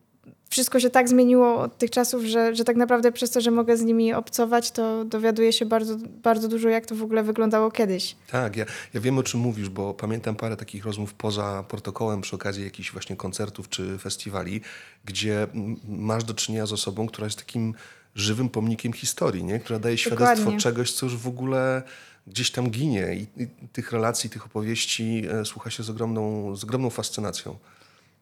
wszystko 0.52 0.80
się 0.80 0.90
tak 0.90 1.08
zmieniło 1.08 1.60
od 1.60 1.78
tych 1.78 1.90
czasów, 1.90 2.24
że, 2.24 2.54
że 2.54 2.64
tak 2.64 2.76
naprawdę 2.76 3.12
przez 3.12 3.30
to, 3.30 3.40
że 3.40 3.50
mogę 3.50 3.76
z 3.76 3.82
nimi 3.82 4.12
obcować, 4.12 4.70
to 4.70 5.04
dowiaduję 5.04 5.52
się 5.52 5.66
bardzo, 5.66 5.96
bardzo 6.22 6.48
dużo, 6.48 6.68
jak 6.68 6.86
to 6.86 6.94
w 6.94 7.02
ogóle 7.02 7.22
wyglądało 7.22 7.70
kiedyś. 7.70 8.16
Tak, 8.30 8.56
ja, 8.56 8.64
ja 8.94 9.00
wiem 9.00 9.18
o 9.18 9.22
czym 9.22 9.40
mówisz, 9.40 9.68
bo 9.68 9.94
pamiętam 9.94 10.36
parę 10.36 10.56
takich 10.56 10.84
rozmów 10.84 11.14
poza 11.14 11.64
protokołem 11.68 12.20
przy 12.20 12.36
okazji 12.36 12.64
jakichś 12.64 12.92
właśnie 12.92 13.16
koncertów 13.16 13.68
czy 13.68 13.98
festiwali, 13.98 14.60
gdzie 15.04 15.46
masz 15.88 16.24
do 16.24 16.34
czynienia 16.34 16.66
z 16.66 16.72
osobą, 16.72 17.06
która 17.06 17.24
jest 17.24 17.38
takim 17.38 17.74
żywym 18.14 18.48
pomnikiem 18.48 18.92
historii, 18.92 19.44
nie? 19.44 19.58
która 19.58 19.78
daje 19.78 19.98
świadectwo 19.98 20.36
Dokładnie. 20.36 20.60
czegoś, 20.60 20.92
co 20.92 21.06
już 21.06 21.16
w 21.16 21.28
ogóle 21.28 21.82
gdzieś 22.26 22.50
tam 22.50 22.70
ginie 22.70 23.14
i, 23.14 23.42
i 23.42 23.48
tych 23.72 23.92
relacji, 23.92 24.30
tych 24.30 24.46
opowieści 24.46 25.24
e, 25.30 25.44
słucha 25.44 25.70
się 25.70 25.82
z 25.82 25.90
ogromną, 25.90 26.56
z 26.56 26.64
ogromną 26.64 26.90
fascynacją. 26.90 27.58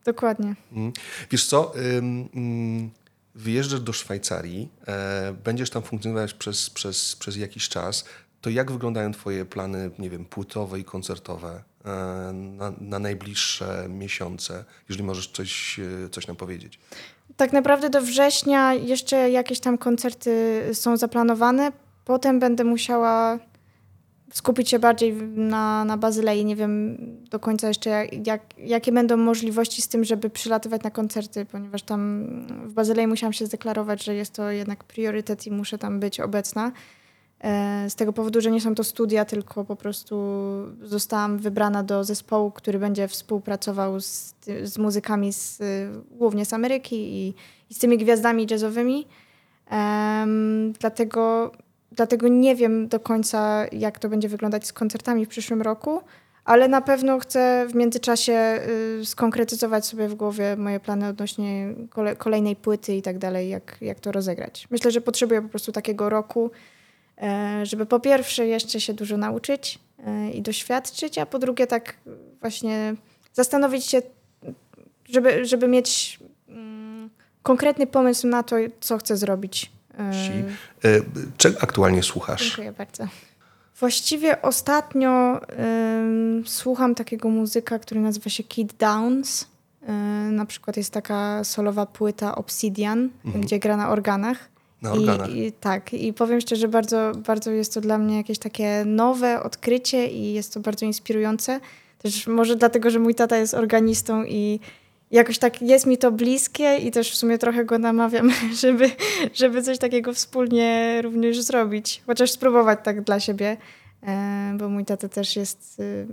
Dokładnie. 0.04 0.54
Mm. 0.72 0.92
Wiesz 1.30 1.46
co, 1.46 1.72
ym, 1.96 2.90
wyjeżdżasz 3.34 3.80
do 3.80 3.92
Szwajcarii, 3.92 4.68
e, 4.86 5.34
będziesz 5.44 5.70
tam 5.70 5.82
funkcjonować 5.82 6.34
przez, 6.34 6.70
przez, 6.70 7.16
przez 7.16 7.36
jakiś 7.36 7.68
czas. 7.68 8.04
To 8.40 8.50
jak 8.50 8.72
wyglądają 8.72 9.12
twoje 9.12 9.44
plany, 9.44 9.90
nie 9.98 10.10
wiem, 10.10 10.24
płytowe 10.24 10.80
i 10.80 10.84
koncertowe 10.84 11.62
e, 11.84 11.90
na, 12.32 12.72
na 12.80 12.98
najbliższe 12.98 13.86
miesiące, 13.88 14.64
jeżeli 14.88 15.04
możesz 15.04 15.28
coś, 15.28 15.80
e, 16.04 16.08
coś 16.08 16.26
nam 16.26 16.36
powiedzieć? 16.36 16.78
Tak 17.36 17.52
naprawdę 17.52 17.90
do 17.90 18.02
września 18.02 18.74
jeszcze 18.74 19.30
jakieś 19.30 19.60
tam 19.60 19.78
koncerty 19.78 20.62
są 20.72 20.96
zaplanowane. 20.96 21.72
Potem 22.04 22.40
będę 22.40 22.64
musiała 22.64 23.38
skupić 24.32 24.70
się 24.70 24.78
bardziej 24.78 25.12
na, 25.34 25.84
na 25.84 25.96
Bazylei. 25.96 26.44
Nie 26.44 26.56
wiem 26.56 26.96
do 27.30 27.38
końca 27.38 27.68
jeszcze, 27.68 27.90
jak, 27.90 28.26
jak, 28.26 28.42
jakie 28.58 28.92
będą 28.92 29.16
możliwości 29.16 29.82
z 29.82 29.88
tym, 29.88 30.04
żeby 30.04 30.30
przylatywać 30.30 30.82
na 30.82 30.90
koncerty, 30.90 31.46
ponieważ 31.46 31.82
tam 31.82 32.26
w 32.64 32.72
Bazylei 32.72 33.06
musiałam 33.06 33.32
się 33.32 33.46
zdeklarować, 33.46 34.04
że 34.04 34.14
jest 34.14 34.32
to 34.32 34.50
jednak 34.50 34.84
priorytet 34.84 35.46
i 35.46 35.50
muszę 35.50 35.78
tam 35.78 36.00
być 36.00 36.20
obecna. 36.20 36.72
E, 37.40 37.90
z 37.90 37.94
tego 37.94 38.12
powodu, 38.12 38.40
że 38.40 38.50
nie 38.50 38.60
są 38.60 38.74
to 38.74 38.84
studia, 38.84 39.24
tylko 39.24 39.64
po 39.64 39.76
prostu 39.76 40.16
zostałam 40.82 41.38
wybrana 41.38 41.82
do 41.82 42.04
zespołu, 42.04 42.50
który 42.50 42.78
będzie 42.78 43.08
współpracował 43.08 44.00
z, 44.00 44.34
z 44.62 44.78
muzykami 44.78 45.32
z, 45.32 45.58
głównie 46.10 46.44
z 46.44 46.52
Ameryki 46.52 46.96
i, 46.96 47.34
i 47.70 47.74
z 47.74 47.78
tymi 47.78 47.98
gwiazdami 47.98 48.46
jazzowymi. 48.50 49.06
Um, 49.70 50.72
dlatego, 50.72 51.52
dlatego 52.00 52.28
nie 52.28 52.56
wiem 52.56 52.88
do 52.88 53.00
końca, 53.00 53.66
jak 53.72 53.98
to 53.98 54.08
będzie 54.08 54.28
wyglądać 54.28 54.66
z 54.66 54.72
koncertami 54.72 55.26
w 55.26 55.28
przyszłym 55.28 55.62
roku, 55.62 56.00
ale 56.44 56.68
na 56.68 56.80
pewno 56.80 57.18
chcę 57.18 57.66
w 57.68 57.74
międzyczasie 57.74 58.60
y, 59.00 59.06
skonkretyzować 59.06 59.86
sobie 59.86 60.08
w 60.08 60.14
głowie 60.14 60.56
moje 60.56 60.80
plany 60.80 61.08
odnośnie 61.08 61.74
kole, 61.90 62.16
kolejnej 62.16 62.56
płyty 62.56 62.96
i 62.96 63.02
tak 63.02 63.18
dalej, 63.18 63.48
jak, 63.48 63.76
jak 63.80 64.00
to 64.00 64.12
rozegrać. 64.12 64.66
Myślę, 64.70 64.90
że 64.90 65.00
potrzebuję 65.00 65.42
po 65.42 65.48
prostu 65.48 65.72
takiego 65.72 66.08
roku, 66.08 66.50
E, 67.20 67.66
żeby 67.66 67.86
po 67.86 68.00
pierwsze 68.00 68.46
jeszcze 68.46 68.80
się 68.80 68.94
dużo 68.94 69.16
nauczyć 69.16 69.78
e, 70.06 70.30
i 70.30 70.42
doświadczyć, 70.42 71.18
a 71.18 71.26
po 71.26 71.38
drugie 71.38 71.66
tak 71.66 71.94
właśnie 72.40 72.94
zastanowić 73.32 73.84
się, 73.84 74.02
żeby, 75.08 75.44
żeby 75.44 75.68
mieć 75.68 76.18
mm, 76.48 77.10
konkretny 77.42 77.86
pomysł 77.86 78.26
na 78.26 78.42
to, 78.42 78.56
co 78.80 78.98
chcę 78.98 79.16
zrobić. 79.16 79.72
E, 80.84 81.00
czego 81.36 81.62
aktualnie 81.62 82.02
słuchasz? 82.02 82.46
Dziękuję 82.46 82.72
bardzo. 82.72 83.06
Właściwie 83.80 84.42
ostatnio 84.42 85.40
y, 85.42 86.48
słucham 86.48 86.94
takiego 86.94 87.28
muzyka, 87.28 87.78
który 87.78 88.00
nazywa 88.00 88.30
się 88.30 88.42
Kid 88.42 88.72
Downs. 88.72 89.42
Y, 89.42 89.86
na 90.32 90.46
przykład 90.46 90.76
jest 90.76 90.92
taka 90.92 91.44
solowa 91.44 91.86
płyta 91.86 92.34
Obsidian, 92.34 93.08
mhm. 93.24 93.44
gdzie 93.44 93.58
gra 93.58 93.76
na 93.76 93.90
organach. 93.90 94.48
Na 94.82 94.92
organach. 94.92 95.30
I, 95.30 95.46
I, 95.46 95.52
tak, 95.52 95.92
i 95.92 96.12
powiem 96.12 96.40
szczerze, 96.40 96.68
bardzo, 96.68 97.12
bardzo 97.26 97.50
jest 97.50 97.74
to 97.74 97.80
dla 97.80 97.98
mnie 97.98 98.16
jakieś 98.16 98.38
takie 98.38 98.84
nowe 98.86 99.42
odkrycie 99.42 100.06
i 100.06 100.32
jest 100.32 100.54
to 100.54 100.60
bardzo 100.60 100.86
inspirujące. 100.86 101.60
Też 101.98 102.26
może 102.26 102.56
dlatego, 102.56 102.90
że 102.90 102.98
mój 102.98 103.14
tata 103.14 103.36
jest 103.36 103.54
organistą 103.54 104.24
i 104.24 104.60
jakoś 105.10 105.38
tak 105.38 105.62
jest 105.62 105.86
mi 105.86 105.98
to 105.98 106.12
bliskie 106.12 106.76
i 106.76 106.90
też 106.90 107.12
w 107.12 107.16
sumie 107.16 107.38
trochę 107.38 107.64
go 107.64 107.78
namawiam, 107.78 108.30
żeby, 108.62 108.90
żeby 109.34 109.62
coś 109.62 109.78
takiego 109.78 110.14
wspólnie 110.14 111.00
również 111.02 111.40
zrobić. 111.40 112.02
Chociaż 112.06 112.30
spróbować 112.30 112.78
tak 112.82 113.00
dla 113.02 113.20
siebie, 113.20 113.56
e, 114.02 114.54
bo 114.58 114.68
mój 114.68 114.84
tata 114.84 115.08
też 115.08 115.36
jest 115.36 115.80
y, 115.80 116.06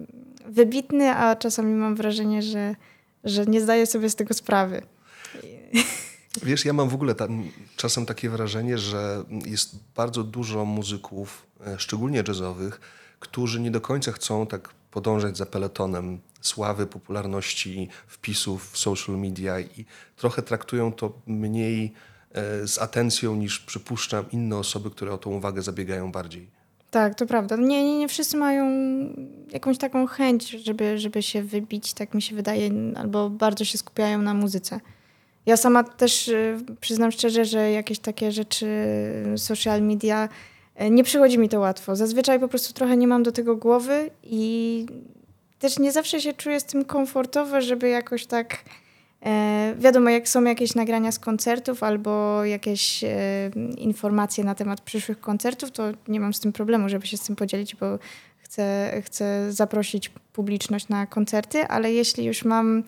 wybitny, 0.45 1.09
a 1.09 1.35
czasami 1.35 1.73
mam 1.73 1.95
wrażenie, 1.95 2.41
że, 2.41 2.75
że 3.23 3.45
nie 3.45 3.61
zdaje 3.61 3.85
sobie 3.85 4.09
z 4.09 4.15
tego 4.15 4.33
sprawy. 4.33 4.81
Wiesz, 6.43 6.65
ja 6.65 6.73
mam 6.73 6.89
w 6.89 6.93
ogóle 6.93 7.15
tam 7.15 7.43
czasem 7.75 8.05
takie 8.05 8.29
wrażenie, 8.29 8.77
że 8.77 9.23
jest 9.45 9.75
bardzo 9.95 10.23
dużo 10.23 10.65
muzyków, 10.65 11.45
e, 11.67 11.79
szczególnie 11.79 12.23
jazzowych, 12.27 12.81
którzy 13.19 13.59
nie 13.59 13.71
do 13.71 13.81
końca 13.81 14.11
chcą 14.11 14.47
tak 14.47 14.69
podążać 14.91 15.37
za 15.37 15.45
peletonem 15.45 16.19
sławy, 16.47 16.85
popularności, 16.85 17.89
wpisów 18.07 18.71
w 18.71 18.77
social 18.77 19.17
media 19.17 19.59
i 19.59 19.85
trochę 20.15 20.41
traktują 20.41 20.91
to 20.91 21.13
mniej 21.27 21.93
e, 22.31 22.67
z 22.67 22.77
atencją 22.79 23.35
niż 23.35 23.59
przypuszczam 23.59 24.25
inne 24.31 24.57
osoby, 24.57 24.91
które 24.91 25.13
o 25.13 25.17
tą 25.17 25.29
uwagę 25.29 25.61
zabiegają 25.61 26.11
bardziej. 26.11 26.57
Tak, 26.91 27.15
to 27.15 27.25
prawda. 27.25 27.55
Nie, 27.55 27.83
nie, 27.83 27.97
nie 27.97 28.07
wszyscy 28.07 28.37
mają 28.37 28.65
jakąś 29.51 29.77
taką 29.77 30.07
chęć, 30.07 30.49
żeby, 30.49 30.97
żeby 30.97 31.23
się 31.23 31.43
wybić, 31.43 31.93
tak 31.93 32.13
mi 32.13 32.21
się 32.21 32.35
wydaje, 32.35 32.71
albo 32.95 33.29
bardzo 33.29 33.65
się 33.65 33.77
skupiają 33.77 34.21
na 34.21 34.33
muzyce. 34.33 34.79
Ja 35.45 35.57
sama 35.57 35.83
też 35.83 36.27
y, 36.27 36.57
przyznam 36.81 37.11
szczerze, 37.11 37.45
że 37.45 37.71
jakieś 37.71 37.99
takie 37.99 38.31
rzeczy, 38.31 38.67
social 39.37 39.81
media, 39.81 40.29
y, 40.81 40.89
nie 40.89 41.03
przychodzi 41.03 41.37
mi 41.37 41.49
to 41.49 41.59
łatwo. 41.59 41.95
Zazwyczaj 41.95 42.39
po 42.39 42.47
prostu 42.47 42.73
trochę 42.73 42.97
nie 42.97 43.07
mam 43.07 43.23
do 43.23 43.31
tego 43.31 43.55
głowy 43.55 44.09
i 44.23 44.85
też 45.60 45.80
nie 45.80 45.91
zawsze 45.91 46.22
się 46.22 46.34
czuję 46.34 46.60
z 46.60 46.64
tym 46.64 46.86
komfortowo, 46.86 47.62
żeby 47.62 47.89
jakoś 47.89 48.26
tak. 48.26 48.58
E, 49.26 49.76
wiadomo, 49.80 50.10
jak 50.10 50.30
są 50.30 50.43
jakieś 50.43 50.76
nagrania 50.76 51.12
z 51.12 51.20
koncertów 51.20 51.84
albo 51.84 52.45
jakieś 52.45 53.03
e, 53.03 53.08
informacje 53.78 54.43
na 54.43 54.55
temat 54.55 54.82
przyszłych 54.82 55.20
koncertów, 55.20 55.72
to 55.72 55.84
nie 56.08 56.20
mam 56.20 56.34
z 56.34 56.39
tym 56.39 56.53
problemu, 56.53 56.89
żeby 56.89 57.08
się 57.08 57.18
z 57.18 57.22
tym 57.22 57.36
podzielić, 57.36 57.76
bo 57.76 57.99
chcę, 58.38 58.93
chcę 59.05 59.53
zaprosić 59.53 60.10
publiczność 60.10 60.88
na 60.88 61.08
koncerty, 61.08 61.68
ale 61.68 61.93
jeśli 61.93 62.26
już 62.26 62.45
mam 62.45 62.84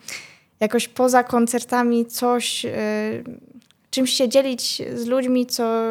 jakoś 0.60 0.88
poza 0.88 1.24
koncertami 1.24 2.06
coś, 2.06 2.64
y, 2.64 2.70
czymś 3.90 4.10
się 4.10 4.28
dzielić 4.28 4.82
z 4.94 5.06
ludźmi, 5.06 5.46
co 5.46 5.86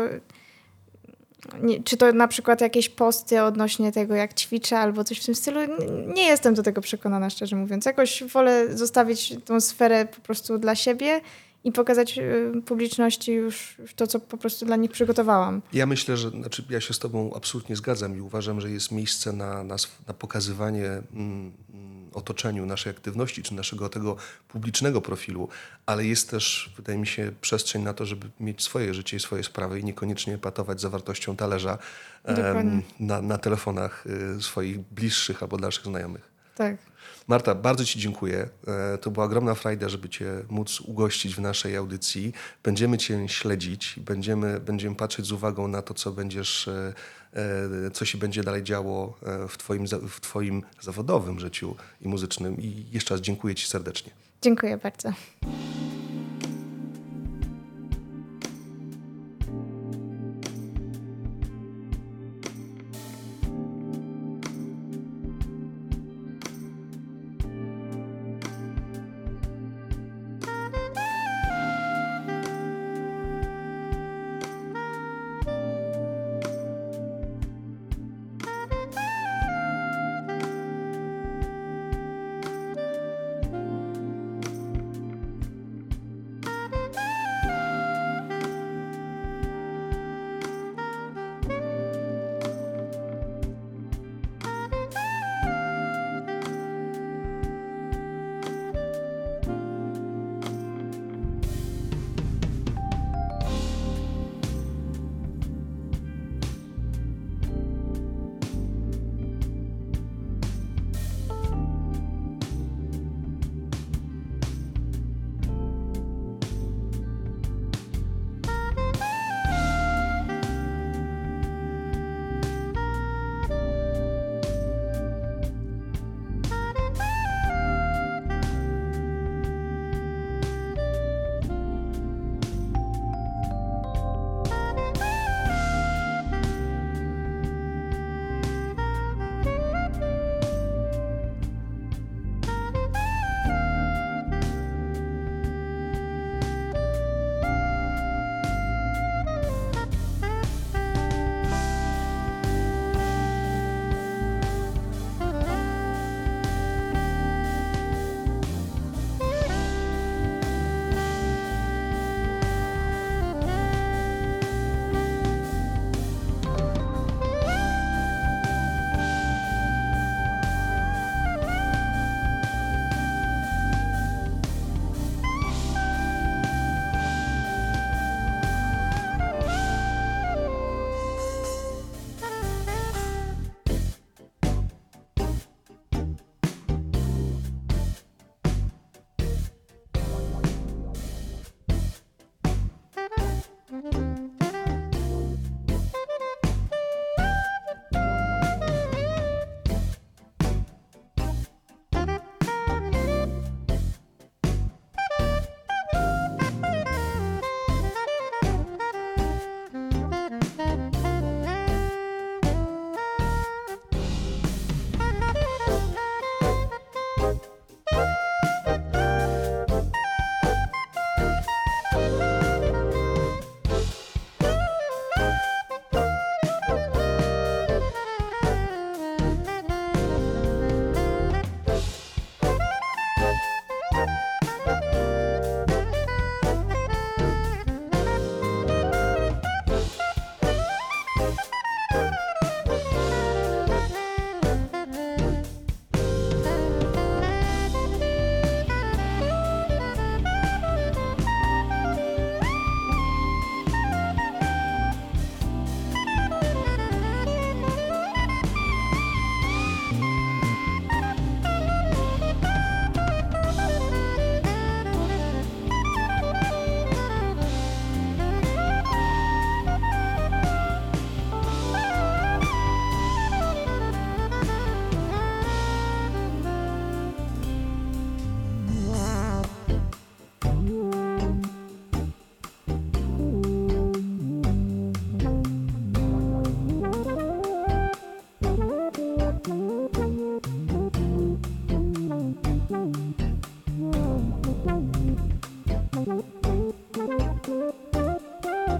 nie, 1.61 1.83
czy 1.83 1.97
to 1.97 2.13
na 2.13 2.27
przykład 2.27 2.61
jakieś 2.61 2.89
posty 2.89 3.41
odnośnie 3.41 3.91
tego, 3.91 4.15
jak 4.15 4.33
ćwiczę 4.33 4.79
albo 4.79 5.03
coś 5.03 5.19
w 5.19 5.25
tym 5.25 5.35
stylu. 5.35 5.59
Nie 6.15 6.23
jestem 6.23 6.53
do 6.53 6.63
tego 6.63 6.81
przekonana, 6.81 7.29
szczerze 7.29 7.55
mówiąc. 7.55 7.85
Jakoś 7.85 8.23
wolę 8.23 8.77
zostawić 8.77 9.35
tą 9.45 9.61
sferę 9.61 10.05
po 10.05 10.21
prostu 10.21 10.57
dla 10.57 10.75
siebie 10.75 11.21
i 11.63 11.71
pokazać 11.71 12.17
y, 12.17 12.61
publiczności 12.65 13.31
już 13.31 13.77
to, 13.95 14.07
co 14.07 14.19
po 14.19 14.37
prostu 14.37 14.65
dla 14.65 14.75
nich 14.75 14.91
przygotowałam. 14.91 15.61
Ja 15.73 15.85
myślę, 15.85 16.17
że 16.17 16.29
znaczy 16.29 16.63
ja 16.69 16.81
się 16.81 16.93
z 16.93 16.99
Tobą 16.99 17.33
absolutnie 17.35 17.75
zgadzam 17.75 18.17
i 18.17 18.21
uważam, 18.21 18.61
że 18.61 18.69
jest 18.69 18.91
miejsce 18.91 19.33
na, 19.33 19.63
na, 19.63 19.75
na 20.07 20.13
pokazywanie 20.13 20.85
mm, 21.13 21.51
otoczeniu 22.13 22.65
naszej 22.65 22.91
aktywności, 22.91 23.43
czy 23.43 23.53
naszego 23.53 23.89
tego 23.89 24.15
publicznego 24.47 25.01
profilu, 25.01 25.49
ale 25.85 26.05
jest 26.05 26.29
też, 26.29 26.73
wydaje 26.77 26.99
mi 26.99 27.07
się, 27.07 27.31
przestrzeń 27.41 27.83
na 27.83 27.93
to, 27.93 28.05
żeby 28.05 28.29
mieć 28.39 28.63
swoje 28.63 28.93
życie 28.93 29.17
i 29.17 29.19
swoje 29.19 29.43
sprawy 29.43 29.79
i 29.79 29.83
niekoniecznie 29.83 30.37
patować 30.37 30.81
zawartością 30.81 31.35
talerza 31.35 31.77
um, 32.23 32.81
na, 32.99 33.21
na 33.21 33.37
telefonach 33.37 34.05
y, 34.37 34.41
swoich 34.41 34.79
bliższych 34.79 35.43
albo 35.43 35.57
dalszych 35.57 35.85
znajomych. 35.85 36.29
Tak. 36.55 36.88
Marta, 37.29 37.55
bardzo 37.55 37.85
Ci 37.85 37.99
dziękuję. 37.99 38.49
E, 38.67 38.97
to 38.97 39.11
była 39.11 39.25
ogromna 39.25 39.55
frajda, 39.55 39.89
żeby 39.89 40.09
Cię 40.09 40.25
móc 40.49 40.81
ugościć 40.81 41.35
w 41.35 41.39
naszej 41.39 41.75
audycji. 41.75 42.33
Będziemy 42.63 42.97
Cię 42.97 43.29
śledzić, 43.29 43.95
będziemy, 43.97 44.59
będziemy 44.59 44.95
patrzeć 44.95 45.25
z 45.25 45.31
uwagą 45.31 45.67
na 45.67 45.81
to, 45.81 45.93
co 45.93 46.11
będziesz 46.11 46.67
e, 46.67 46.93
E, 47.33 47.91
co 47.91 48.05
się 48.05 48.17
będzie 48.17 48.43
dalej 48.43 48.63
działo 48.63 49.17
w 49.49 49.57
twoim, 49.57 49.87
w 49.87 50.21
twoim 50.21 50.63
zawodowym 50.81 51.39
życiu 51.39 51.75
i 52.01 52.07
muzycznym. 52.07 52.61
I 52.61 52.85
jeszcze 52.91 53.13
raz 53.13 53.21
dziękuję 53.21 53.55
Ci 53.55 53.67
serdecznie. 53.67 54.11
Dziękuję 54.41 54.77
bardzo. 54.77 55.13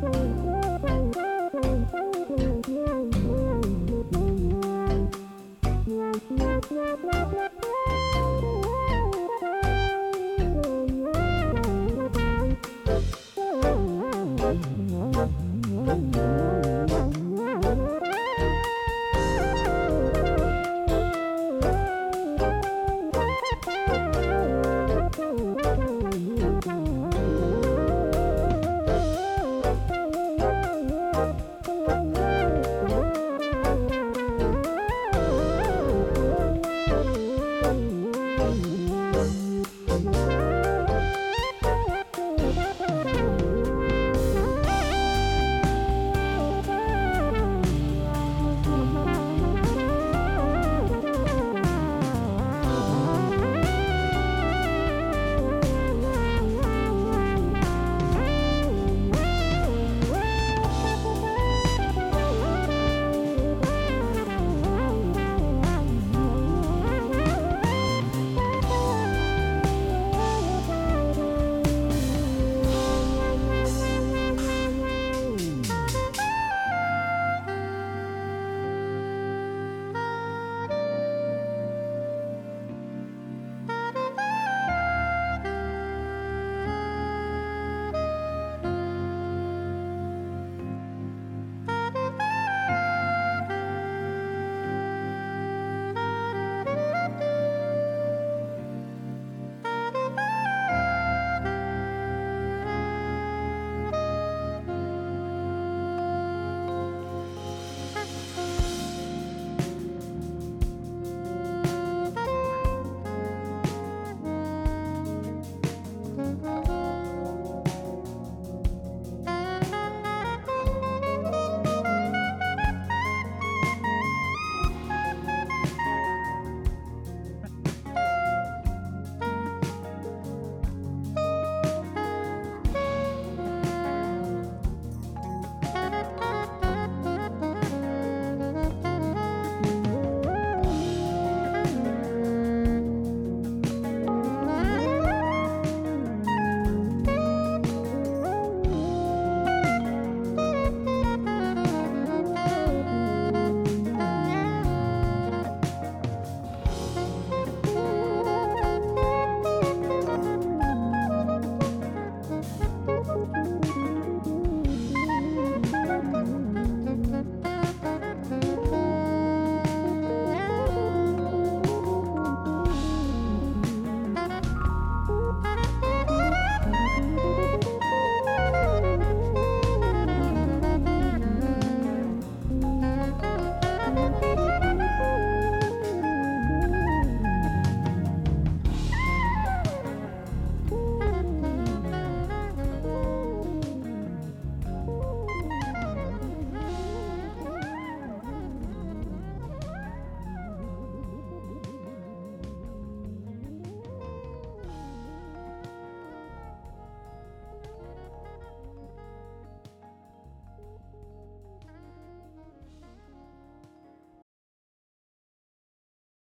Oh. 0.01 0.48